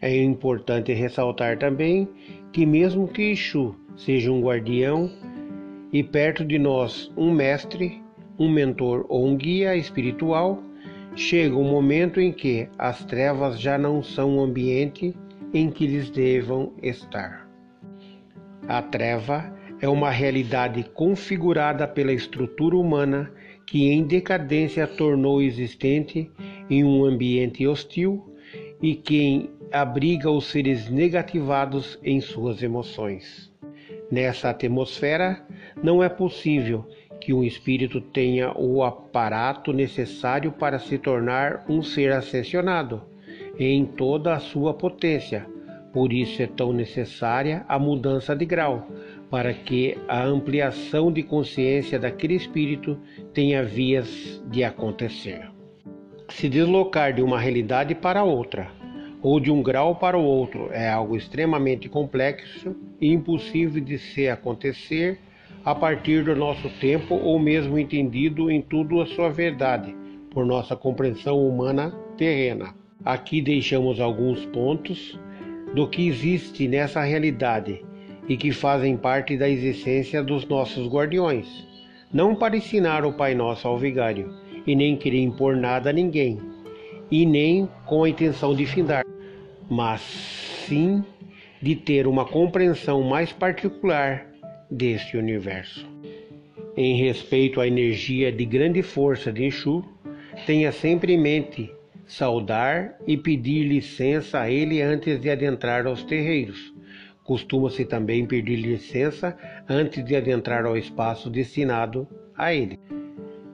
É 0.00 0.20
importante 0.20 0.92
ressaltar 0.92 1.58
também 1.58 2.08
que, 2.52 2.66
mesmo 2.66 3.06
que 3.06 3.30
Exu 3.30 3.76
seja 3.94 4.32
um 4.32 4.40
guardião 4.40 5.10
e 5.92 6.02
perto 6.02 6.44
de 6.44 6.58
nós 6.58 7.12
um 7.16 7.30
mestre, 7.30 8.02
um 8.38 8.50
mentor 8.50 9.04
ou 9.08 9.26
um 9.26 9.36
guia 9.36 9.76
espiritual, 9.76 10.58
chega 11.14 11.54
um 11.54 11.70
momento 11.70 12.20
em 12.20 12.32
que 12.32 12.68
as 12.78 13.04
trevas 13.04 13.60
já 13.60 13.76
não 13.76 14.02
são 14.02 14.38
um 14.38 14.42
ambiente 14.42 15.14
em 15.52 15.70
que 15.70 15.84
eles 15.84 16.10
devam 16.10 16.72
estar. 16.82 17.46
A 18.66 18.80
treva 18.80 19.52
é 19.82 19.88
uma 19.88 20.10
realidade 20.10 20.84
configurada 20.94 21.88
pela 21.88 22.12
estrutura 22.12 22.76
humana 22.76 23.32
que 23.66 23.90
em 23.90 24.04
decadência 24.04 24.86
tornou 24.86 25.42
existente 25.42 26.30
em 26.70 26.84
um 26.84 27.04
ambiente 27.04 27.66
hostil 27.66 28.32
e 28.80 28.94
que 28.94 29.50
abriga 29.72 30.30
os 30.30 30.46
seres 30.46 30.88
negativados 30.88 31.98
em 32.04 32.20
suas 32.20 32.62
emoções. 32.62 33.52
Nessa 34.08 34.50
atmosfera, 34.50 35.44
não 35.82 36.02
é 36.02 36.08
possível 36.08 36.86
que 37.20 37.32
um 37.32 37.42
espírito 37.42 38.00
tenha 38.00 38.52
o 38.56 38.84
aparato 38.84 39.72
necessário 39.72 40.52
para 40.52 40.78
se 40.78 40.96
tornar 40.96 41.64
um 41.68 41.82
ser 41.82 42.12
ascensionado 42.12 43.02
em 43.58 43.84
toda 43.84 44.34
a 44.34 44.38
sua 44.38 44.74
potência. 44.74 45.46
Por 45.92 46.12
isso 46.12 46.40
é 46.40 46.46
tão 46.46 46.72
necessária 46.72 47.64
a 47.68 47.78
mudança 47.78 48.34
de 48.34 48.44
grau, 48.46 48.88
para 49.32 49.54
que 49.54 49.96
a 50.06 50.22
ampliação 50.22 51.10
de 51.10 51.22
consciência 51.22 51.98
daquele 51.98 52.34
espírito 52.34 52.98
tenha 53.32 53.64
vias 53.64 54.44
de 54.50 54.62
acontecer. 54.62 55.50
Se 56.28 56.50
deslocar 56.50 57.14
de 57.14 57.22
uma 57.22 57.40
realidade 57.40 57.94
para 57.94 58.22
outra, 58.22 58.70
ou 59.22 59.40
de 59.40 59.50
um 59.50 59.62
grau 59.62 59.96
para 59.96 60.18
o 60.18 60.22
outro, 60.22 60.68
é 60.70 60.86
algo 60.86 61.16
extremamente 61.16 61.88
complexo 61.88 62.76
e 63.00 63.10
impossível 63.10 63.82
de 63.82 63.96
se 63.96 64.28
acontecer 64.28 65.18
a 65.64 65.74
partir 65.74 66.24
do 66.24 66.36
nosso 66.36 66.68
tempo 66.78 67.14
ou 67.14 67.38
mesmo 67.38 67.78
entendido 67.78 68.50
em 68.50 68.60
tudo 68.60 69.00
a 69.00 69.06
sua 69.06 69.30
verdade, 69.30 69.96
por 70.30 70.44
nossa 70.44 70.76
compreensão 70.76 71.42
humana 71.42 71.90
terrena. 72.18 72.74
Aqui 73.02 73.40
deixamos 73.40 73.98
alguns 73.98 74.44
pontos 74.44 75.18
do 75.74 75.88
que 75.88 76.06
existe 76.06 76.68
nessa 76.68 77.00
realidade 77.00 77.82
e 78.28 78.36
que 78.36 78.52
fazem 78.52 78.96
parte 78.96 79.36
da 79.36 79.48
existência 79.48 80.22
dos 80.22 80.46
nossos 80.46 80.88
guardiões, 80.88 81.66
não 82.12 82.34
para 82.34 82.56
ensinar 82.56 83.04
o 83.04 83.12
Pai 83.12 83.34
Nosso 83.34 83.66
ao 83.66 83.78
vigário, 83.78 84.32
e 84.66 84.76
nem 84.76 84.96
querer 84.96 85.20
impor 85.20 85.56
nada 85.56 85.90
a 85.90 85.92
ninguém, 85.92 86.38
e 87.10 87.26
nem 87.26 87.68
com 87.84 88.04
a 88.04 88.08
intenção 88.08 88.54
de 88.54 88.64
findar, 88.64 89.04
mas 89.68 90.00
sim 90.66 91.04
de 91.60 91.76
ter 91.76 92.06
uma 92.06 92.24
compreensão 92.24 93.02
mais 93.02 93.32
particular 93.32 94.26
deste 94.70 95.16
universo. 95.16 95.86
Em 96.76 96.96
respeito 96.96 97.60
à 97.60 97.66
energia 97.66 98.32
de 98.32 98.44
grande 98.44 98.82
força 98.82 99.32
de 99.32 99.44
Exu, 99.44 99.84
tenha 100.46 100.72
sempre 100.72 101.12
em 101.12 101.20
mente 101.20 101.70
saudar 102.06 102.96
e 103.06 103.16
pedir 103.16 103.64
licença 103.64 104.40
a 104.40 104.50
ele 104.50 104.80
antes 104.80 105.20
de 105.20 105.30
adentrar 105.30 105.86
aos 105.86 106.02
terreiros, 106.02 106.71
Costuma-se 107.24 107.84
também 107.84 108.26
pedir 108.26 108.56
licença 108.56 109.36
antes 109.68 110.04
de 110.04 110.16
adentrar 110.16 110.66
ao 110.66 110.76
espaço 110.76 111.30
destinado 111.30 112.08
a 112.36 112.52
ele. 112.52 112.78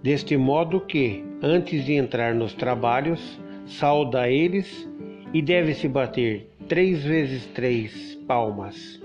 Deste 0.02 0.36
modo 0.36 0.80
que, 0.80 1.24
antes 1.42 1.84
de 1.84 1.92
entrar 1.92 2.34
nos 2.34 2.54
trabalhos, 2.54 3.38
sauda 3.66 4.30
eles 4.30 4.88
e 5.34 5.42
deve-se 5.42 5.86
bater 5.86 6.48
três 6.66 7.04
vezes 7.04 7.46
três 7.46 8.14
palmas, 8.26 9.02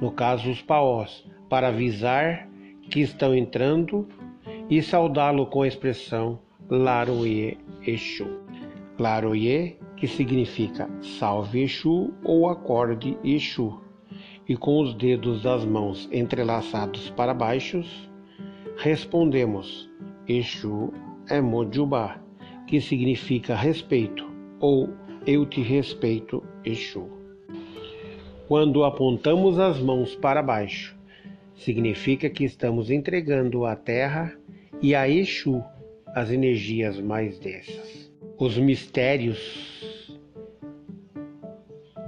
no 0.00 0.10
caso 0.10 0.50
os 0.50 0.60
paós, 0.60 1.24
para 1.48 1.68
avisar 1.68 2.48
que 2.90 3.00
estão 3.00 3.34
entrando 3.34 4.06
e 4.68 4.82
saudá-lo 4.82 5.46
com 5.46 5.62
a 5.62 5.68
expressão 5.68 6.38
Laroye 6.68 7.58
Exu. 7.86 8.26
Laroye, 8.98 9.76
que 9.96 10.06
significa 10.06 10.88
salve 11.00 11.62
Exu 11.62 12.12
ou 12.22 12.48
acorde 12.48 13.16
Exu 13.24 13.83
e 14.48 14.56
com 14.56 14.80
os 14.80 14.94
dedos 14.94 15.42
das 15.42 15.64
mãos 15.64 16.08
entrelaçados 16.12 17.10
para 17.10 17.32
baixo, 17.32 17.82
respondemos: 18.76 19.90
Exu 20.28 20.92
é 21.28 21.40
Mojubá, 21.40 22.20
que 22.66 22.80
significa 22.80 23.54
respeito, 23.54 24.26
ou 24.60 24.88
eu 25.26 25.46
te 25.46 25.62
respeito, 25.62 26.42
Exu. 26.64 27.08
Quando 28.46 28.84
apontamos 28.84 29.58
as 29.58 29.78
mãos 29.78 30.14
para 30.14 30.42
baixo, 30.42 30.94
significa 31.54 32.28
que 32.28 32.44
estamos 32.44 32.90
entregando 32.90 33.64
à 33.64 33.74
terra 33.74 34.36
e 34.82 34.94
a 34.94 35.08
Exu 35.08 35.62
as 36.14 36.30
energias 36.30 37.00
mais 37.00 37.38
densas. 37.38 38.12
Os 38.38 38.58
mistérios 38.58 40.18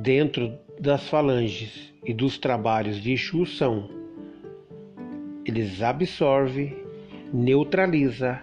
dentro 0.01 0.59
das 0.81 1.09
falanges 1.09 1.93
e 2.05 2.13
dos 2.13 2.39
trabalhos 2.39 3.01
de 3.03 3.13
Exu 3.13 3.47
são: 3.47 3.89
eles 5.45 5.81
absorve, 5.81 6.77
neutraliza 7.33 8.43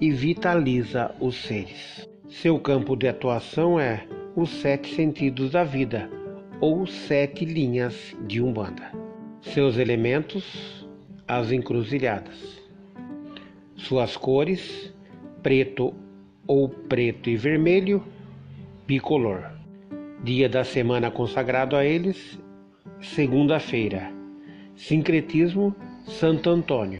e 0.00 0.10
vitaliza 0.10 1.14
os 1.20 1.36
seres. 1.42 2.08
Seu 2.28 2.58
campo 2.58 2.96
de 2.96 3.08
atuação 3.08 3.78
é 3.78 4.06
os 4.36 4.48
sete 4.48 4.94
sentidos 4.94 5.50
da 5.50 5.64
vida 5.64 6.08
ou 6.60 6.86
sete 6.86 7.44
linhas 7.44 8.16
de 8.26 8.40
Umbanda. 8.40 8.92
Seus 9.42 9.76
elementos, 9.76 10.86
as 11.26 11.50
encruzilhadas. 11.50 12.60
Suas 13.74 14.16
cores, 14.16 14.94
preto 15.42 15.92
ou 16.46 16.68
preto 16.68 17.28
e 17.28 17.36
vermelho, 17.36 18.04
bicolor. 18.86 19.59
Dia 20.22 20.50
da 20.50 20.62
semana 20.62 21.10
consagrado 21.10 21.74
a 21.74 21.82
eles 21.82 22.38
segunda-feira. 23.00 24.12
Sincretismo 24.76 25.74
Santo 26.04 26.50
Antônio. 26.50 26.98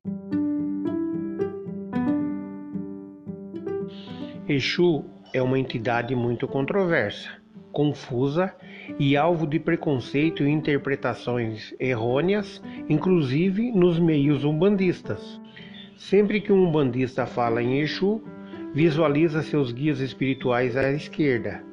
Exu 4.49 5.05
é 5.35 5.43
uma 5.43 5.59
entidade 5.59 6.15
muito 6.17 6.49
controversa, 6.49 7.29
confusa 7.73 8.55
e 8.99 9.15
alvo 9.19 9.47
de 9.47 9.61
preconceito 9.61 10.43
e 10.43 10.49
interpretações 10.49 11.75
errôneas, 11.79 12.63
inclusive 12.89 13.71
nos 13.71 13.99
meios 13.99 14.45
umbandistas. 14.45 15.39
Sempre 15.95 16.41
que 16.41 16.51
um 16.51 16.67
umbandista 16.67 17.27
fala 17.27 17.63
em 17.63 17.81
Exu, 17.81 18.23
visualiza 18.73 19.43
seus 19.43 19.73
guias 19.73 20.01
espirituais 20.01 20.75
à 20.75 20.91
esquerda, 20.91 21.69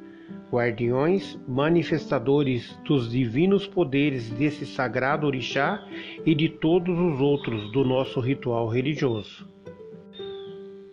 guardiões, 0.51 1.39
manifestadores 1.47 2.77
dos 2.85 3.11
divinos 3.11 3.67
poderes 3.67 4.29
desse 4.29 4.65
sagrado 4.65 5.27
orixá 5.27 5.85
e 6.25 6.33
de 6.33 6.49
todos 6.49 6.97
os 6.97 7.19
outros 7.19 7.71
do 7.71 7.83
nosso 7.83 8.19
ritual 8.19 8.67
religioso. 8.67 9.47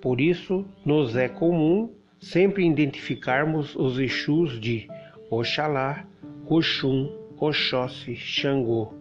Por 0.00 0.20
isso, 0.20 0.64
nos 0.84 1.16
é 1.16 1.28
comum 1.28 1.90
sempre 2.18 2.66
identificarmos 2.66 3.74
os 3.76 3.98
Exus 3.98 4.60
de 4.60 4.88
Oxalá, 5.30 6.06
Oxum, 6.46 7.10
Oxóssi, 7.38 8.14
Xangô, 8.16 8.92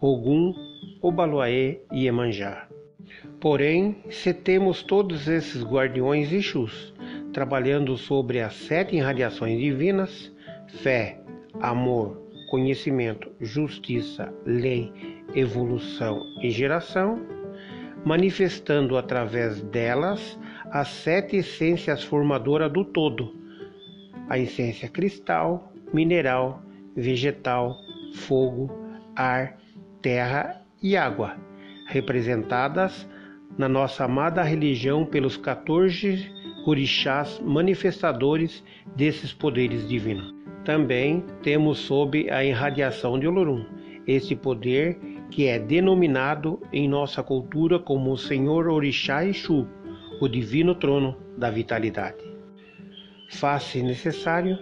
Ogum, 0.00 0.54
Obaluaê 1.00 1.80
e 1.92 2.06
Emanjá. 2.06 2.68
Porém, 3.40 3.96
se 4.08 4.32
temos 4.32 4.82
todos 4.82 5.26
esses 5.26 5.64
guardiões 5.64 6.32
Exus, 6.32 6.91
trabalhando 7.32 7.96
sobre 7.96 8.40
as 8.40 8.54
sete 8.54 8.96
irradiações 8.96 9.58
divinas: 9.58 10.32
fé, 10.82 11.20
amor, 11.60 12.22
conhecimento, 12.50 13.30
justiça, 13.40 14.32
lei, 14.44 14.92
evolução 15.34 16.22
e 16.42 16.50
geração, 16.50 17.20
manifestando 18.04 18.96
através 18.96 19.62
delas 19.62 20.38
as 20.70 20.88
sete 20.88 21.36
essências 21.36 22.04
formadoras 22.04 22.70
do 22.70 22.84
todo: 22.84 23.34
a 24.28 24.38
essência 24.38 24.88
cristal, 24.88 25.72
mineral, 25.92 26.62
vegetal, 26.94 27.76
fogo, 28.14 28.70
ar, 29.16 29.56
terra 30.00 30.62
e 30.82 30.96
água, 30.96 31.36
representadas 31.86 33.08
na 33.56 33.68
nossa 33.68 34.04
amada 34.04 34.42
religião 34.42 35.04
pelos 35.04 35.36
14 35.36 36.41
orixás 36.64 37.40
manifestadores 37.44 38.62
desses 38.96 39.32
poderes 39.32 39.88
divinos. 39.88 40.34
Também 40.64 41.24
temos 41.42 41.78
sob 41.78 42.30
a 42.30 42.44
irradiação 42.44 43.18
de 43.18 43.26
Olorum, 43.26 43.64
esse 44.06 44.36
poder 44.36 44.98
que 45.30 45.46
é 45.46 45.58
denominado 45.58 46.60
em 46.72 46.88
nossa 46.88 47.22
cultura 47.22 47.78
como 47.78 48.12
o 48.12 48.18
Senhor 48.18 48.68
Orixá 48.68 49.24
Exu, 49.24 49.66
o 50.20 50.28
divino 50.28 50.74
trono 50.74 51.16
da 51.36 51.50
vitalidade. 51.50 52.22
Faz-se 53.30 53.82
necessário 53.82 54.58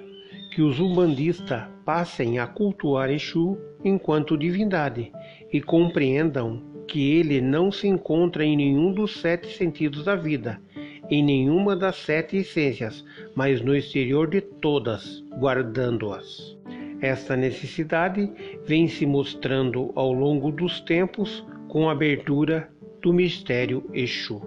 que 0.52 0.62
os 0.62 0.78
umbandistas 0.80 1.64
passem 1.84 2.38
a 2.38 2.46
cultuar 2.46 3.10
Exu 3.10 3.58
enquanto 3.84 4.38
divindade 4.38 5.12
e 5.52 5.60
compreendam 5.60 6.62
que 6.86 7.12
ele 7.12 7.40
não 7.40 7.70
se 7.70 7.86
encontra 7.86 8.44
em 8.44 8.56
nenhum 8.56 8.92
dos 8.92 9.20
sete 9.20 9.56
sentidos 9.56 10.04
da 10.04 10.16
vida, 10.16 10.60
em 11.10 11.22
nenhuma 11.22 11.74
das 11.74 11.96
sete 11.96 12.36
essências, 12.36 13.04
mas 13.34 13.60
no 13.60 13.74
exterior 13.74 14.28
de 14.28 14.40
todas, 14.40 15.22
guardando-as. 15.38 16.56
Esta 17.00 17.36
necessidade 17.36 18.30
vem 18.64 18.86
se 18.86 19.04
mostrando 19.06 19.90
ao 19.94 20.12
longo 20.12 20.52
dos 20.52 20.80
tempos 20.80 21.44
com 21.68 21.88
a 21.88 21.92
abertura 21.92 22.68
do 23.00 23.12
mistério 23.12 23.84
Exu. 23.92 24.42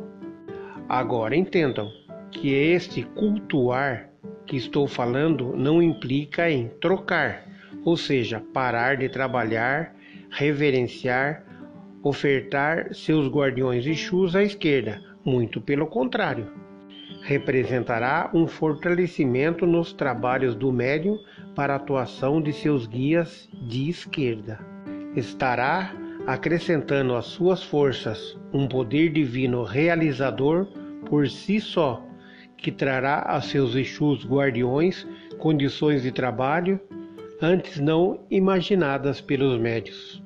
Agora 0.88 1.36
entendam 1.36 1.92
que 2.32 2.54
este 2.54 3.04
cultuar 3.04 4.10
que 4.46 4.56
estou 4.56 4.88
falando 4.88 5.56
não 5.56 5.82
implica 5.82 6.50
em 6.50 6.68
trocar, 6.80 7.48
ou 7.84 7.98
seja, 7.98 8.42
parar 8.54 8.98
de 8.98 9.10
trabalhar, 9.10 9.96
reverenciar, 10.30 11.44
ofertar 12.04 12.94
seus 12.94 13.28
guardiões 13.28 13.86
Exus 13.88 14.36
à 14.36 14.44
esquerda, 14.44 15.02
muito 15.26 15.62
pelo 15.62 15.88
contrário. 15.88 16.48
Representará 17.22 18.30
um 18.34 18.48
fortalecimento 18.48 19.66
nos 19.66 19.94
trabalhos 19.94 20.56
do 20.56 20.72
médium 20.72 21.18
para 21.56 21.74
a 21.74 21.78
atuação 21.78 22.42
de 22.42 22.52
seus 22.52 22.86
guias 22.86 23.50
de 23.54 23.90
esquerda. 23.90 24.60
Estará 25.16 25.94
acrescentando 26.26 27.16
às 27.16 27.26
suas 27.26 27.64
forças 27.64 28.38
um 28.54 28.68
poder 28.68 29.12
divino 29.12 29.64
realizador 29.64 30.68
por 31.06 31.30
si 31.30 31.60
só, 31.60 32.06
que 32.58 32.72
trará 32.72 33.20
a 33.20 33.42
seus 33.42 33.76
Exus 33.76 34.26
guardiões 34.26 35.06
condições 35.38 36.04
de 36.04 36.12
trabalho 36.12 36.80
antes 37.42 37.78
não 37.80 38.22
imaginadas 38.32 39.20
pelos 39.20 39.60
médios. 39.60 40.24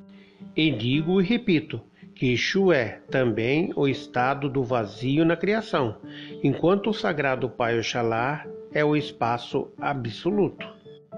E 0.56 0.72
digo 0.72 1.20
e 1.20 1.24
repito 1.24 1.82
que 2.18 2.36
é 2.74 3.00
também 3.12 3.72
o 3.76 3.88
estado 3.88 4.50
do 4.50 4.64
vazio 4.64 5.24
na 5.24 5.36
criação, 5.36 5.98
enquanto 6.44 6.90
o 6.90 6.94
sagrado 6.94 7.48
Pai 7.48 7.78
Oxalá 7.78 8.44
é 8.74 8.84
o 8.84 8.96
espaço 8.96 9.68
absoluto. 9.80 10.66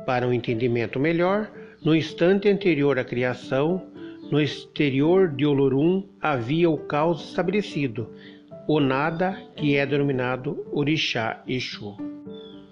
Para 0.05 0.27
um 0.27 0.33
entendimento 0.33 0.99
melhor, 0.99 1.49
no 1.83 1.95
instante 1.95 2.49
anterior 2.49 2.99
à 2.99 3.05
criação, 3.05 3.81
no 4.29 4.41
exterior 4.41 5.29
de 5.29 5.45
Olorum 5.45 6.03
havia 6.21 6.69
o 6.69 6.77
caos 6.77 7.29
estabelecido, 7.29 8.09
o 8.67 8.81
nada 8.81 9.41
que 9.55 9.77
é 9.77 9.85
denominado 9.85 10.65
Orixá 10.71 11.41
Exu. 11.47 11.95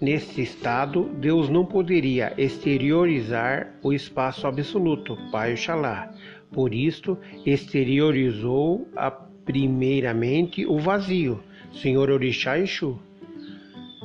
Nesse 0.00 0.42
estado, 0.42 1.10
Deus 1.18 1.48
não 1.48 1.64
poderia 1.64 2.32
exteriorizar 2.36 3.74
o 3.82 3.92
espaço 3.92 4.46
absoluto, 4.46 5.16
Pai 5.32 5.54
Oxalá. 5.54 6.12
Por 6.50 6.72
isto, 6.74 7.18
exteriorizou 7.44 8.88
a, 8.96 9.10
primeiramente 9.10 10.66
o 10.66 10.78
vazio, 10.78 11.40
Senhor 11.72 12.10
Orixá 12.10 12.58
Exu, 12.58 12.98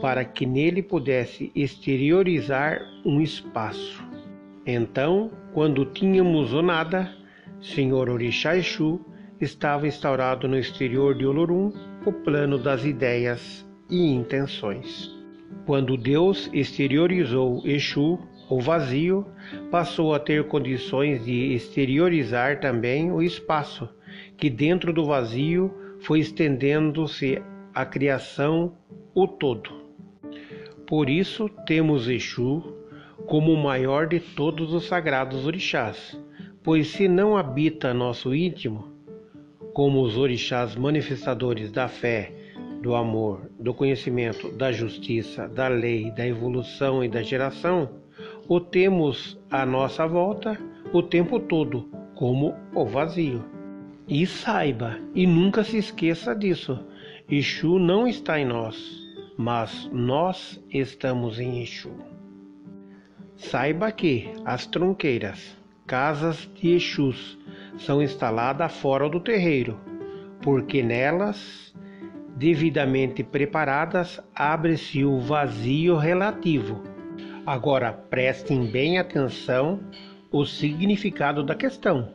para 0.01 0.25
que 0.25 0.45
nele 0.45 0.81
pudesse 0.81 1.51
exteriorizar 1.55 2.81
um 3.05 3.21
espaço. 3.21 4.03
Então, 4.65 5.31
quando 5.53 5.85
tínhamos 5.85 6.53
o 6.53 6.61
nada, 6.61 7.13
Senhor 7.61 8.09
Orixá 8.09 8.57
Exu 8.57 8.99
estava 9.39 9.87
instaurado 9.87 10.47
no 10.47 10.57
exterior 10.57 11.15
de 11.15 11.25
Olorum 11.25 11.71
o 12.05 12.11
plano 12.11 12.57
das 12.57 12.83
ideias 12.83 13.65
e 13.89 14.05
intenções. 14.05 15.11
Quando 15.65 15.95
Deus 15.95 16.49
exteriorizou 16.53 17.61
Exu, 17.65 18.19
o 18.49 18.59
vazio, 18.59 19.25
passou 19.71 20.13
a 20.13 20.19
ter 20.19 20.47
condições 20.47 21.25
de 21.25 21.53
exteriorizar 21.53 22.59
também 22.59 23.11
o 23.11 23.21
espaço, 23.21 23.89
que 24.37 24.49
dentro 24.49 24.93
do 24.93 25.05
vazio 25.05 25.73
foi 26.01 26.19
estendendo-se 26.19 27.41
a 27.73 27.85
criação, 27.85 28.73
o 29.15 29.27
todo. 29.27 29.83
Por 30.85 31.09
isso 31.09 31.49
temos 31.65 32.07
Exu 32.07 32.61
como 33.25 33.53
o 33.53 33.63
maior 33.63 34.07
de 34.07 34.19
todos 34.19 34.73
os 34.73 34.85
sagrados 34.85 35.45
orixás, 35.45 36.19
pois 36.61 36.87
se 36.87 37.07
não 37.07 37.37
habita 37.37 37.93
nosso 37.93 38.35
íntimo, 38.35 38.91
como 39.73 40.01
os 40.01 40.17
orixás 40.17 40.75
manifestadores 40.75 41.71
da 41.71 41.87
fé, 41.87 42.31
do 42.81 42.95
amor, 42.95 43.49
do 43.57 43.73
conhecimento, 43.73 44.51
da 44.51 44.71
justiça, 44.71 45.47
da 45.47 45.69
lei, 45.69 46.11
da 46.11 46.27
evolução 46.27 47.03
e 47.03 47.07
da 47.07 47.23
geração, 47.23 47.89
o 48.47 48.59
temos 48.59 49.39
à 49.49 49.65
nossa 49.65 50.05
volta 50.07 50.59
o 50.91 51.01
tempo 51.01 51.39
todo, 51.39 51.89
como 52.15 52.55
o 52.73 52.85
vazio. 52.85 53.43
E 54.07 54.25
saiba, 54.25 54.99
e 55.15 55.25
nunca 55.25 55.63
se 55.63 55.77
esqueça 55.77 56.35
disso: 56.35 56.79
Exu 57.29 57.79
não 57.79 58.07
está 58.07 58.39
em 58.39 58.45
nós, 58.45 58.77
mas 59.37 59.89
nós 59.91 60.61
estamos 60.69 61.39
em 61.39 61.61
Exu. 61.61 61.91
Saiba 63.35 63.91
que 63.91 64.29
as 64.45 64.67
tronqueiras, 64.67 65.57
casas 65.87 66.49
de 66.55 66.75
Exus, 66.75 67.37
são 67.77 68.01
instaladas 68.01 68.75
fora 68.77 69.09
do 69.09 69.19
terreiro, 69.19 69.79
porque 70.41 70.83
nelas 70.83 71.73
devidamente 72.35 73.23
preparadas, 73.23 74.19
abre-se 74.35 75.05
o 75.05 75.19
vazio 75.19 75.95
relativo. 75.95 76.92
Agora 77.45 77.91
prestem 77.91 78.65
bem 78.65 78.97
atenção 78.97 79.81
o 80.31 80.45
significado 80.45 81.43
da 81.43 81.53
questão. 81.53 82.13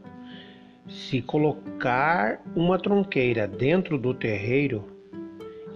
Se 0.88 1.20
colocar 1.20 2.40
uma 2.56 2.78
tronqueira 2.78 3.46
dentro 3.46 3.98
do 3.98 4.14
terreiro, 4.14 4.86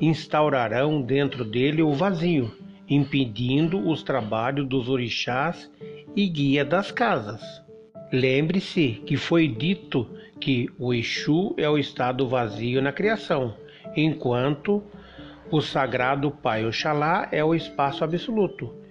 instaurarão 0.01 1.03
dentro 1.03 1.45
dele 1.45 1.83
o 1.83 1.93
vazio, 1.93 2.51
impedindo 2.89 3.79
os 3.89 4.03
trabalhos 4.03 4.67
dos 4.67 4.89
orixás 4.89 5.71
e 6.17 6.27
guia 6.29 6.65
das 6.65 6.91
casas. 6.91 7.43
Lembre-se 8.11 9.03
que 9.07 9.17
foi 9.19 9.49
dito 9.49 10.09
que 10.41 10.69
o 10.79 10.95
Exu 10.95 11.55
é 11.59 11.69
o 11.69 11.77
estado 11.77 12.27
vazio 12.27 12.81
na 12.81 12.91
criação 12.91 13.55
enquanto 13.97 14.83
o 15.51 15.61
sagrado 15.61 16.31
Pai 16.31 16.65
Oxalá 16.65 17.29
é 17.31 17.45
o 17.45 17.55
espaço 17.55 18.03
absoluto, 18.03 18.82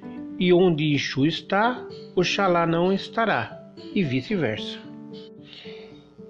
e 0.41 0.51
onde 0.51 0.95
Exu 0.95 1.23
está, 1.27 1.87
Oxalá 2.15 2.65
não 2.65 2.91
estará, 2.91 3.61
e 3.93 4.03
vice-versa. 4.03 4.79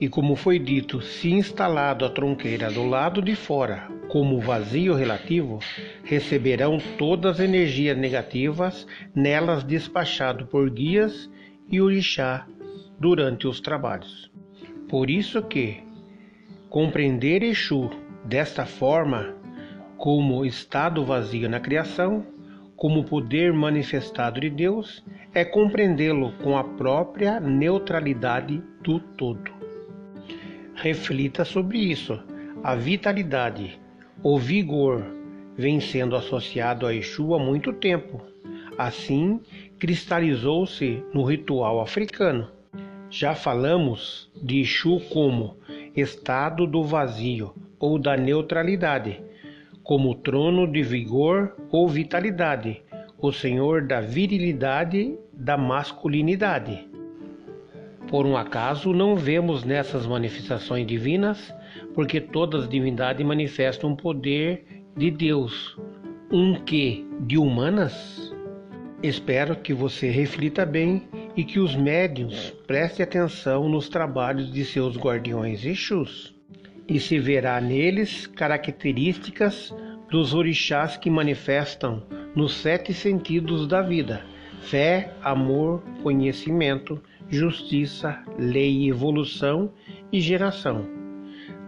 E 0.01 0.09
como 0.09 0.35
foi 0.35 0.59
dito, 0.59 1.01
se 1.01 1.31
instalado 1.31 2.03
a 2.03 2.09
tronqueira 2.09 2.69
do 2.69 2.85
lado 2.85 3.21
de 3.21 3.37
fora 3.37 3.87
como 4.09 4.41
vazio 4.41 4.93
relativo, 4.93 5.59
receberão 6.03 6.77
todas 6.97 7.35
as 7.35 7.39
energias 7.39 7.97
negativas 7.97 8.85
nelas 9.15 9.63
despachado 9.63 10.45
por 10.45 10.69
guias 10.69 11.31
e 11.69 11.79
orixá 11.79 12.45
durante 12.99 13.47
os 13.47 13.61
trabalhos. 13.61 14.29
Por 14.89 15.09
isso 15.09 15.41
que 15.41 15.81
compreender 16.69 17.43
Exu 17.43 17.89
Desta 18.25 18.65
forma, 18.65 19.33
como 19.97 20.45
estado 20.45 21.05
vazio 21.05 21.49
na 21.49 21.61
criação, 21.61 22.25
como 22.81 23.03
poder 23.03 23.53
manifestado 23.53 24.39
de 24.39 24.49
Deus, 24.49 25.05
é 25.35 25.45
compreendê-lo 25.45 26.31
com 26.41 26.57
a 26.57 26.63
própria 26.63 27.39
neutralidade 27.39 28.59
do 28.81 28.99
todo. 28.99 29.51
Reflita 30.73 31.45
sobre 31.45 31.77
isso. 31.77 32.19
A 32.63 32.73
vitalidade, 32.73 33.79
o 34.23 34.39
vigor, 34.39 35.05
vem 35.55 35.79
sendo 35.79 36.15
associado 36.15 36.87
a 36.87 36.95
Exu 36.95 37.35
há 37.35 37.39
muito 37.39 37.71
tempo. 37.71 38.19
Assim, 38.75 39.39
cristalizou-se 39.77 41.03
no 41.13 41.23
ritual 41.23 41.81
africano. 41.81 42.49
Já 43.11 43.35
falamos 43.35 44.31
de 44.41 44.61
Exu 44.61 44.99
como 45.11 45.55
estado 45.95 46.65
do 46.65 46.83
vazio, 46.83 47.53
ou 47.79 47.99
da 47.99 48.17
neutralidade, 48.17 49.21
como 49.83 50.15
trono 50.15 50.67
de 50.67 50.83
vigor 50.83 51.55
ou 51.71 51.87
vitalidade, 51.87 52.81
o 53.19 53.31
senhor 53.31 53.85
da 53.85 54.01
virilidade, 54.01 55.17
da 55.33 55.57
masculinidade. 55.57 56.87
Por 58.09 58.25
um 58.25 58.35
acaso 58.35 58.93
não 58.93 59.15
vemos 59.15 59.63
nessas 59.63 60.05
manifestações 60.05 60.85
divinas, 60.85 61.53
porque 61.93 62.19
todas 62.19 62.63
as 62.63 62.69
divindades 62.69 63.25
manifestam 63.25 63.91
um 63.91 63.95
poder 63.95 64.65
de 64.95 65.09
Deus, 65.09 65.77
um 66.31 66.55
que 66.55 67.07
de 67.21 67.37
humanas? 67.37 68.33
Espero 69.01 69.55
que 69.55 69.73
você 69.73 70.09
reflita 70.09 70.65
bem 70.65 71.03
e 71.35 71.43
que 71.43 71.59
os 71.59 71.75
médiuns 71.75 72.51
prestem 72.67 73.03
atenção 73.03 73.67
nos 73.69 73.89
trabalhos 73.89 74.51
de 74.51 74.63
seus 74.65 74.97
guardiões 74.97 75.65
Exus 75.65 76.40
e 76.91 76.99
se 76.99 77.17
verá 77.17 77.61
neles 77.61 78.27
características 78.27 79.73
dos 80.09 80.33
orixás 80.33 80.97
que 80.97 81.09
manifestam 81.09 82.03
nos 82.35 82.53
sete 82.55 82.93
sentidos 82.93 83.65
da 83.65 83.81
vida: 83.81 84.25
fé, 84.63 85.13
amor, 85.23 85.81
conhecimento, 86.03 87.01
justiça, 87.29 88.21
lei, 88.37 88.89
evolução 88.89 89.71
e 90.11 90.19
geração. 90.19 90.85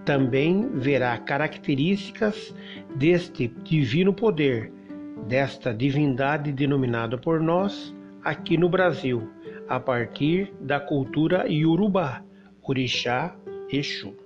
Também 0.03 0.67
verá 0.73 1.17
características 1.17 2.53
deste 2.97 3.47
divino 3.63 4.13
poder, 4.13 4.73
desta 5.25 5.73
divindade 5.73 6.51
denominada 6.51 7.17
por 7.17 7.39
nós 7.39 7.95
aqui 8.21 8.57
no 8.57 8.67
Brasil, 8.67 9.29
a 9.69 9.79
partir 9.79 10.53
da 10.59 10.81
cultura 10.81 11.47
iorubá, 11.47 12.21
orixá, 12.61 13.33
Exu. 13.71 14.22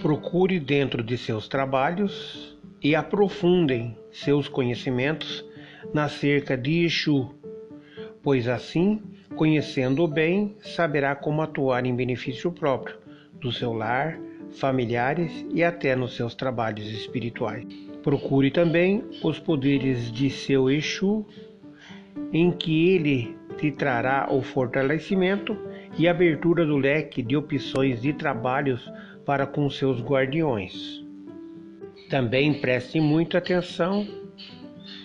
Procure 0.00 0.58
dentro 0.58 1.02
de 1.02 1.18
seus 1.18 1.46
trabalhos 1.46 2.56
e 2.82 2.94
aprofundem 2.94 3.96
seus 4.10 4.48
conhecimentos 4.48 5.44
na 5.92 6.08
cerca 6.08 6.56
de 6.56 6.84
Exu, 6.84 7.30
pois 8.22 8.48
assim, 8.48 9.02
conhecendo 9.36 10.06
bem, 10.08 10.56
saberá 10.60 11.14
como 11.14 11.42
atuar 11.42 11.84
em 11.84 11.94
benefício 11.94 12.50
próprio 12.50 12.96
do 13.34 13.52
seu 13.52 13.72
lar, 13.72 14.18
familiares 14.52 15.44
e 15.52 15.62
até 15.62 15.94
nos 15.94 16.16
seus 16.16 16.34
trabalhos 16.34 16.86
espirituais. 16.90 17.66
Procure 18.02 18.50
também 18.50 19.04
os 19.22 19.38
poderes 19.38 20.10
de 20.10 20.30
seu 20.30 20.70
Exu, 20.70 21.24
em 22.32 22.50
que 22.50 22.88
ele 22.88 23.36
te 23.58 23.70
trará 23.70 24.26
o 24.30 24.42
fortalecimento 24.42 25.56
e 25.98 26.08
abertura 26.08 26.64
do 26.64 26.76
leque 26.76 27.22
de 27.22 27.36
opções 27.36 28.00
de 28.00 28.12
trabalhos 28.12 28.90
para 29.24 29.46
com 29.46 29.68
seus 29.70 30.00
guardiões. 30.00 31.04
Também 32.08 32.60
preste 32.60 33.00
muita 33.00 33.38
atenção 33.38 34.06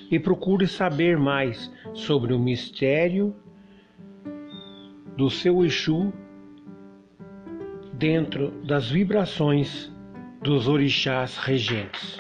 e 0.10 0.20
procure 0.20 0.68
saber 0.68 1.18
mais 1.18 1.72
sobre 1.94 2.34
o 2.34 2.40
mistério 2.40 3.36
do 5.16 5.30
seu 5.30 5.66
Exu 5.66 6.14
dentro 7.94 8.52
das 8.64 8.90
vibrações 8.90 9.92
dos 10.42 10.68
orixás 10.68 11.38
regentes. 11.38 12.18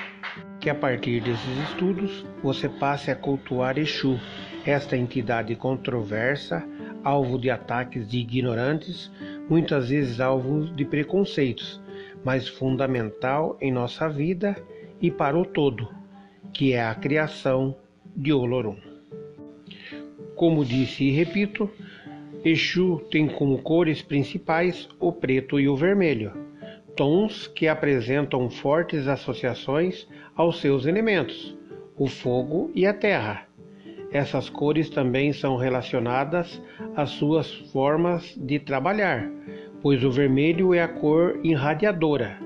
Que 0.60 0.70
a 0.70 0.76
partir 0.76 1.22
desses 1.22 1.70
estudos 1.70 2.26
você 2.42 2.68
passe 2.68 3.12
a 3.12 3.16
cultuar 3.16 3.78
Exu, 3.78 4.20
esta 4.66 4.98
entidade 4.98 5.56
controversa, 5.56 6.68
alvo 7.04 7.38
de 7.38 7.50
ataques 7.50 8.10
de 8.10 8.18
ignorantes, 8.18 9.12
muitas 9.50 9.90
vezes 9.90 10.20
alvo 10.20 10.66
de 10.66 10.84
preconceitos, 10.84 11.80
mas 12.28 12.46
fundamental 12.46 13.58
em 13.62 13.72
nossa 13.72 14.10
vida 14.10 14.62
e 15.02 15.10
para 15.10 15.40
o 15.40 15.46
todo, 15.46 15.88
que 16.52 16.74
é 16.74 16.84
a 16.84 16.94
criação 16.94 17.74
de 18.14 18.34
Olorum. 18.34 18.76
Como 20.36 20.66
disse 20.66 21.06
e 21.06 21.12
repito, 21.12 21.72
Exu 22.44 23.00
tem 23.10 23.30
como 23.30 23.60
cores 23.60 24.02
principais 24.02 24.90
o 25.00 25.10
preto 25.10 25.58
e 25.58 25.70
o 25.70 25.78
vermelho, 25.78 26.34
tons 26.98 27.48
que 27.48 27.66
apresentam 27.66 28.50
fortes 28.50 29.08
associações 29.08 30.06
aos 30.36 30.60
seus 30.60 30.86
elementos, 30.86 31.58
o 31.98 32.08
fogo 32.08 32.70
e 32.76 32.86
a 32.86 32.94
terra. 32.94 33.48
Essas 34.12 34.50
cores 34.50 34.90
também 34.90 35.32
são 35.32 35.56
relacionadas 35.56 36.62
às 36.94 37.12
suas 37.12 37.50
formas 37.72 38.36
de 38.38 38.60
trabalhar, 38.60 39.32
pois 39.88 40.04
o 40.04 40.12
vermelho 40.12 40.74
é 40.74 40.84
a 40.84 40.88
cor 40.90 41.40
irradiadora, 41.46 42.38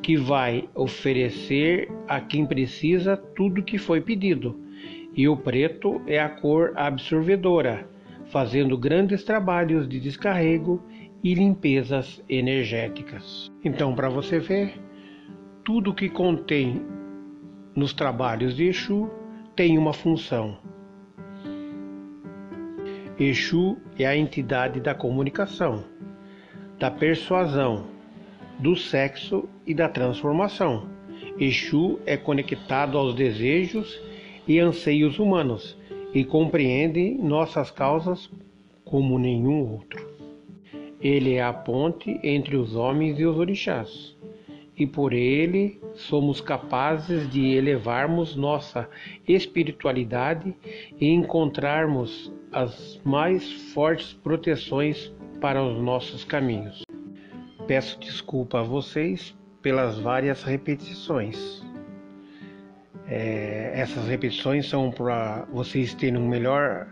que 0.00 0.16
vai 0.16 0.70
oferecer 0.74 1.92
a 2.08 2.18
quem 2.18 2.46
precisa 2.46 3.14
tudo 3.14 3.62
que 3.62 3.76
foi 3.76 4.00
pedido, 4.00 4.58
e 5.14 5.28
o 5.28 5.36
preto 5.36 6.00
é 6.06 6.18
a 6.18 6.30
cor 6.30 6.72
absorvedora 6.76 7.86
fazendo 8.30 8.78
grandes 8.78 9.22
trabalhos 9.22 9.86
de 9.86 10.00
descarrego 10.00 10.82
e 11.22 11.34
limpezas 11.34 12.24
energéticas. 12.26 13.52
Então, 13.62 13.94
para 13.94 14.08
você 14.08 14.38
ver, 14.38 14.80
tudo 15.62 15.92
que 15.92 16.08
contém 16.08 16.80
nos 17.76 17.92
trabalhos 17.92 18.56
de 18.56 18.64
Exu 18.64 19.10
tem 19.54 19.76
uma 19.76 19.92
função. 19.92 20.56
Exu 23.18 23.76
é 23.98 24.06
a 24.06 24.16
entidade 24.16 24.80
da 24.80 24.94
comunicação, 24.94 25.89
da 26.80 26.90
persuasão, 26.90 27.84
do 28.58 28.74
sexo 28.74 29.46
e 29.66 29.74
da 29.74 29.86
transformação. 29.86 30.88
Exu 31.38 32.00
é 32.06 32.16
conectado 32.16 32.96
aos 32.96 33.14
desejos 33.14 34.00
e 34.48 34.58
anseios 34.58 35.18
humanos 35.18 35.76
e 36.14 36.24
compreende 36.24 37.10
nossas 37.22 37.70
causas 37.70 38.30
como 38.82 39.18
nenhum 39.18 39.72
outro. 39.72 40.08
Ele 40.98 41.34
é 41.34 41.42
a 41.42 41.52
ponte 41.52 42.18
entre 42.22 42.56
os 42.56 42.74
homens 42.74 43.20
e 43.20 43.26
os 43.26 43.36
orixás, 43.36 44.16
e 44.74 44.86
por 44.86 45.12
ele 45.12 45.78
somos 45.92 46.40
capazes 46.40 47.30
de 47.30 47.52
elevarmos 47.52 48.34
nossa 48.34 48.88
espiritualidade 49.28 50.54
e 50.98 51.10
encontrarmos 51.10 52.32
as 52.50 52.98
mais 53.04 53.52
fortes 53.74 54.14
proteções 54.14 55.12
para 55.40 55.62
os 55.62 55.82
nossos 55.82 56.24
caminhos. 56.24 56.82
Peço 57.66 57.98
desculpa 57.98 58.60
a 58.60 58.62
vocês 58.62 59.34
pelas 59.62 59.98
várias 59.98 60.42
repetições. 60.42 61.62
É, 63.06 63.72
essas 63.74 64.06
repetições 64.06 64.68
são 64.68 64.90
para 64.90 65.46
vocês 65.52 65.94
terem 65.94 66.20
um 66.20 66.28
melhor 66.28 66.88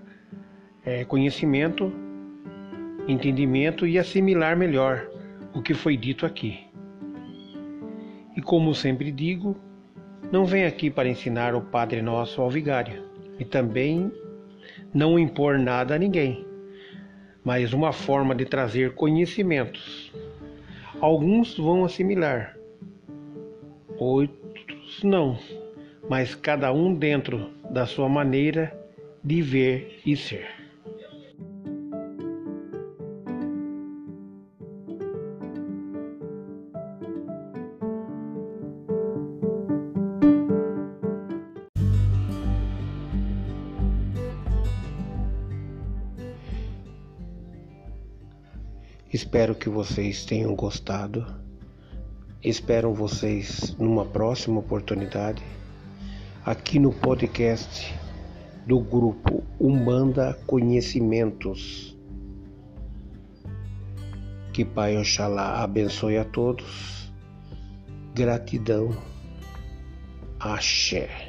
é, 0.84 1.04
conhecimento, 1.04 1.92
entendimento 3.06 3.86
e 3.86 3.98
assimilar 3.98 4.56
melhor 4.56 5.08
o 5.54 5.62
que 5.62 5.74
foi 5.74 5.96
dito 5.96 6.24
aqui. 6.26 6.66
E 8.36 8.40
como 8.40 8.74
sempre 8.74 9.12
digo, 9.12 9.56
não 10.32 10.44
vem 10.44 10.64
aqui 10.64 10.90
para 10.90 11.08
ensinar 11.08 11.54
o 11.54 11.60
Padre 11.60 12.02
Nosso 12.02 12.40
ao 12.40 12.50
vigário 12.50 13.04
e 13.38 13.44
também 13.44 14.12
não 14.92 15.18
impor 15.18 15.58
nada 15.58 15.94
a 15.94 15.98
ninguém, 15.98 16.47
mas 17.48 17.72
uma 17.72 17.94
forma 17.94 18.34
de 18.34 18.44
trazer 18.44 18.92
conhecimentos. 18.92 20.12
Alguns 21.00 21.56
vão 21.56 21.82
assimilar, 21.82 22.58
outros 23.98 25.02
não 25.02 25.38
mas 26.10 26.34
cada 26.34 26.70
um 26.74 26.94
dentro 26.94 27.50
da 27.70 27.86
sua 27.86 28.06
maneira 28.06 28.78
de 29.24 29.40
ver 29.40 29.98
e 30.04 30.14
ser. 30.14 30.57
Espero 49.18 49.52
que 49.52 49.68
vocês 49.68 50.24
tenham 50.24 50.54
gostado. 50.54 51.26
Espero 52.40 52.94
vocês 52.94 53.74
numa 53.76 54.04
próxima 54.04 54.60
oportunidade 54.60 55.42
aqui 56.46 56.78
no 56.78 56.92
podcast 56.92 57.92
do 58.64 58.78
grupo 58.78 59.42
Umbanda 59.60 60.38
Conhecimentos. 60.46 61.98
Que 64.52 64.64
Pai 64.64 64.96
Oxalá 64.96 65.64
abençoe 65.64 66.16
a 66.16 66.24
todos. 66.24 67.12
Gratidão. 68.14 68.96
Axé. 70.38 71.27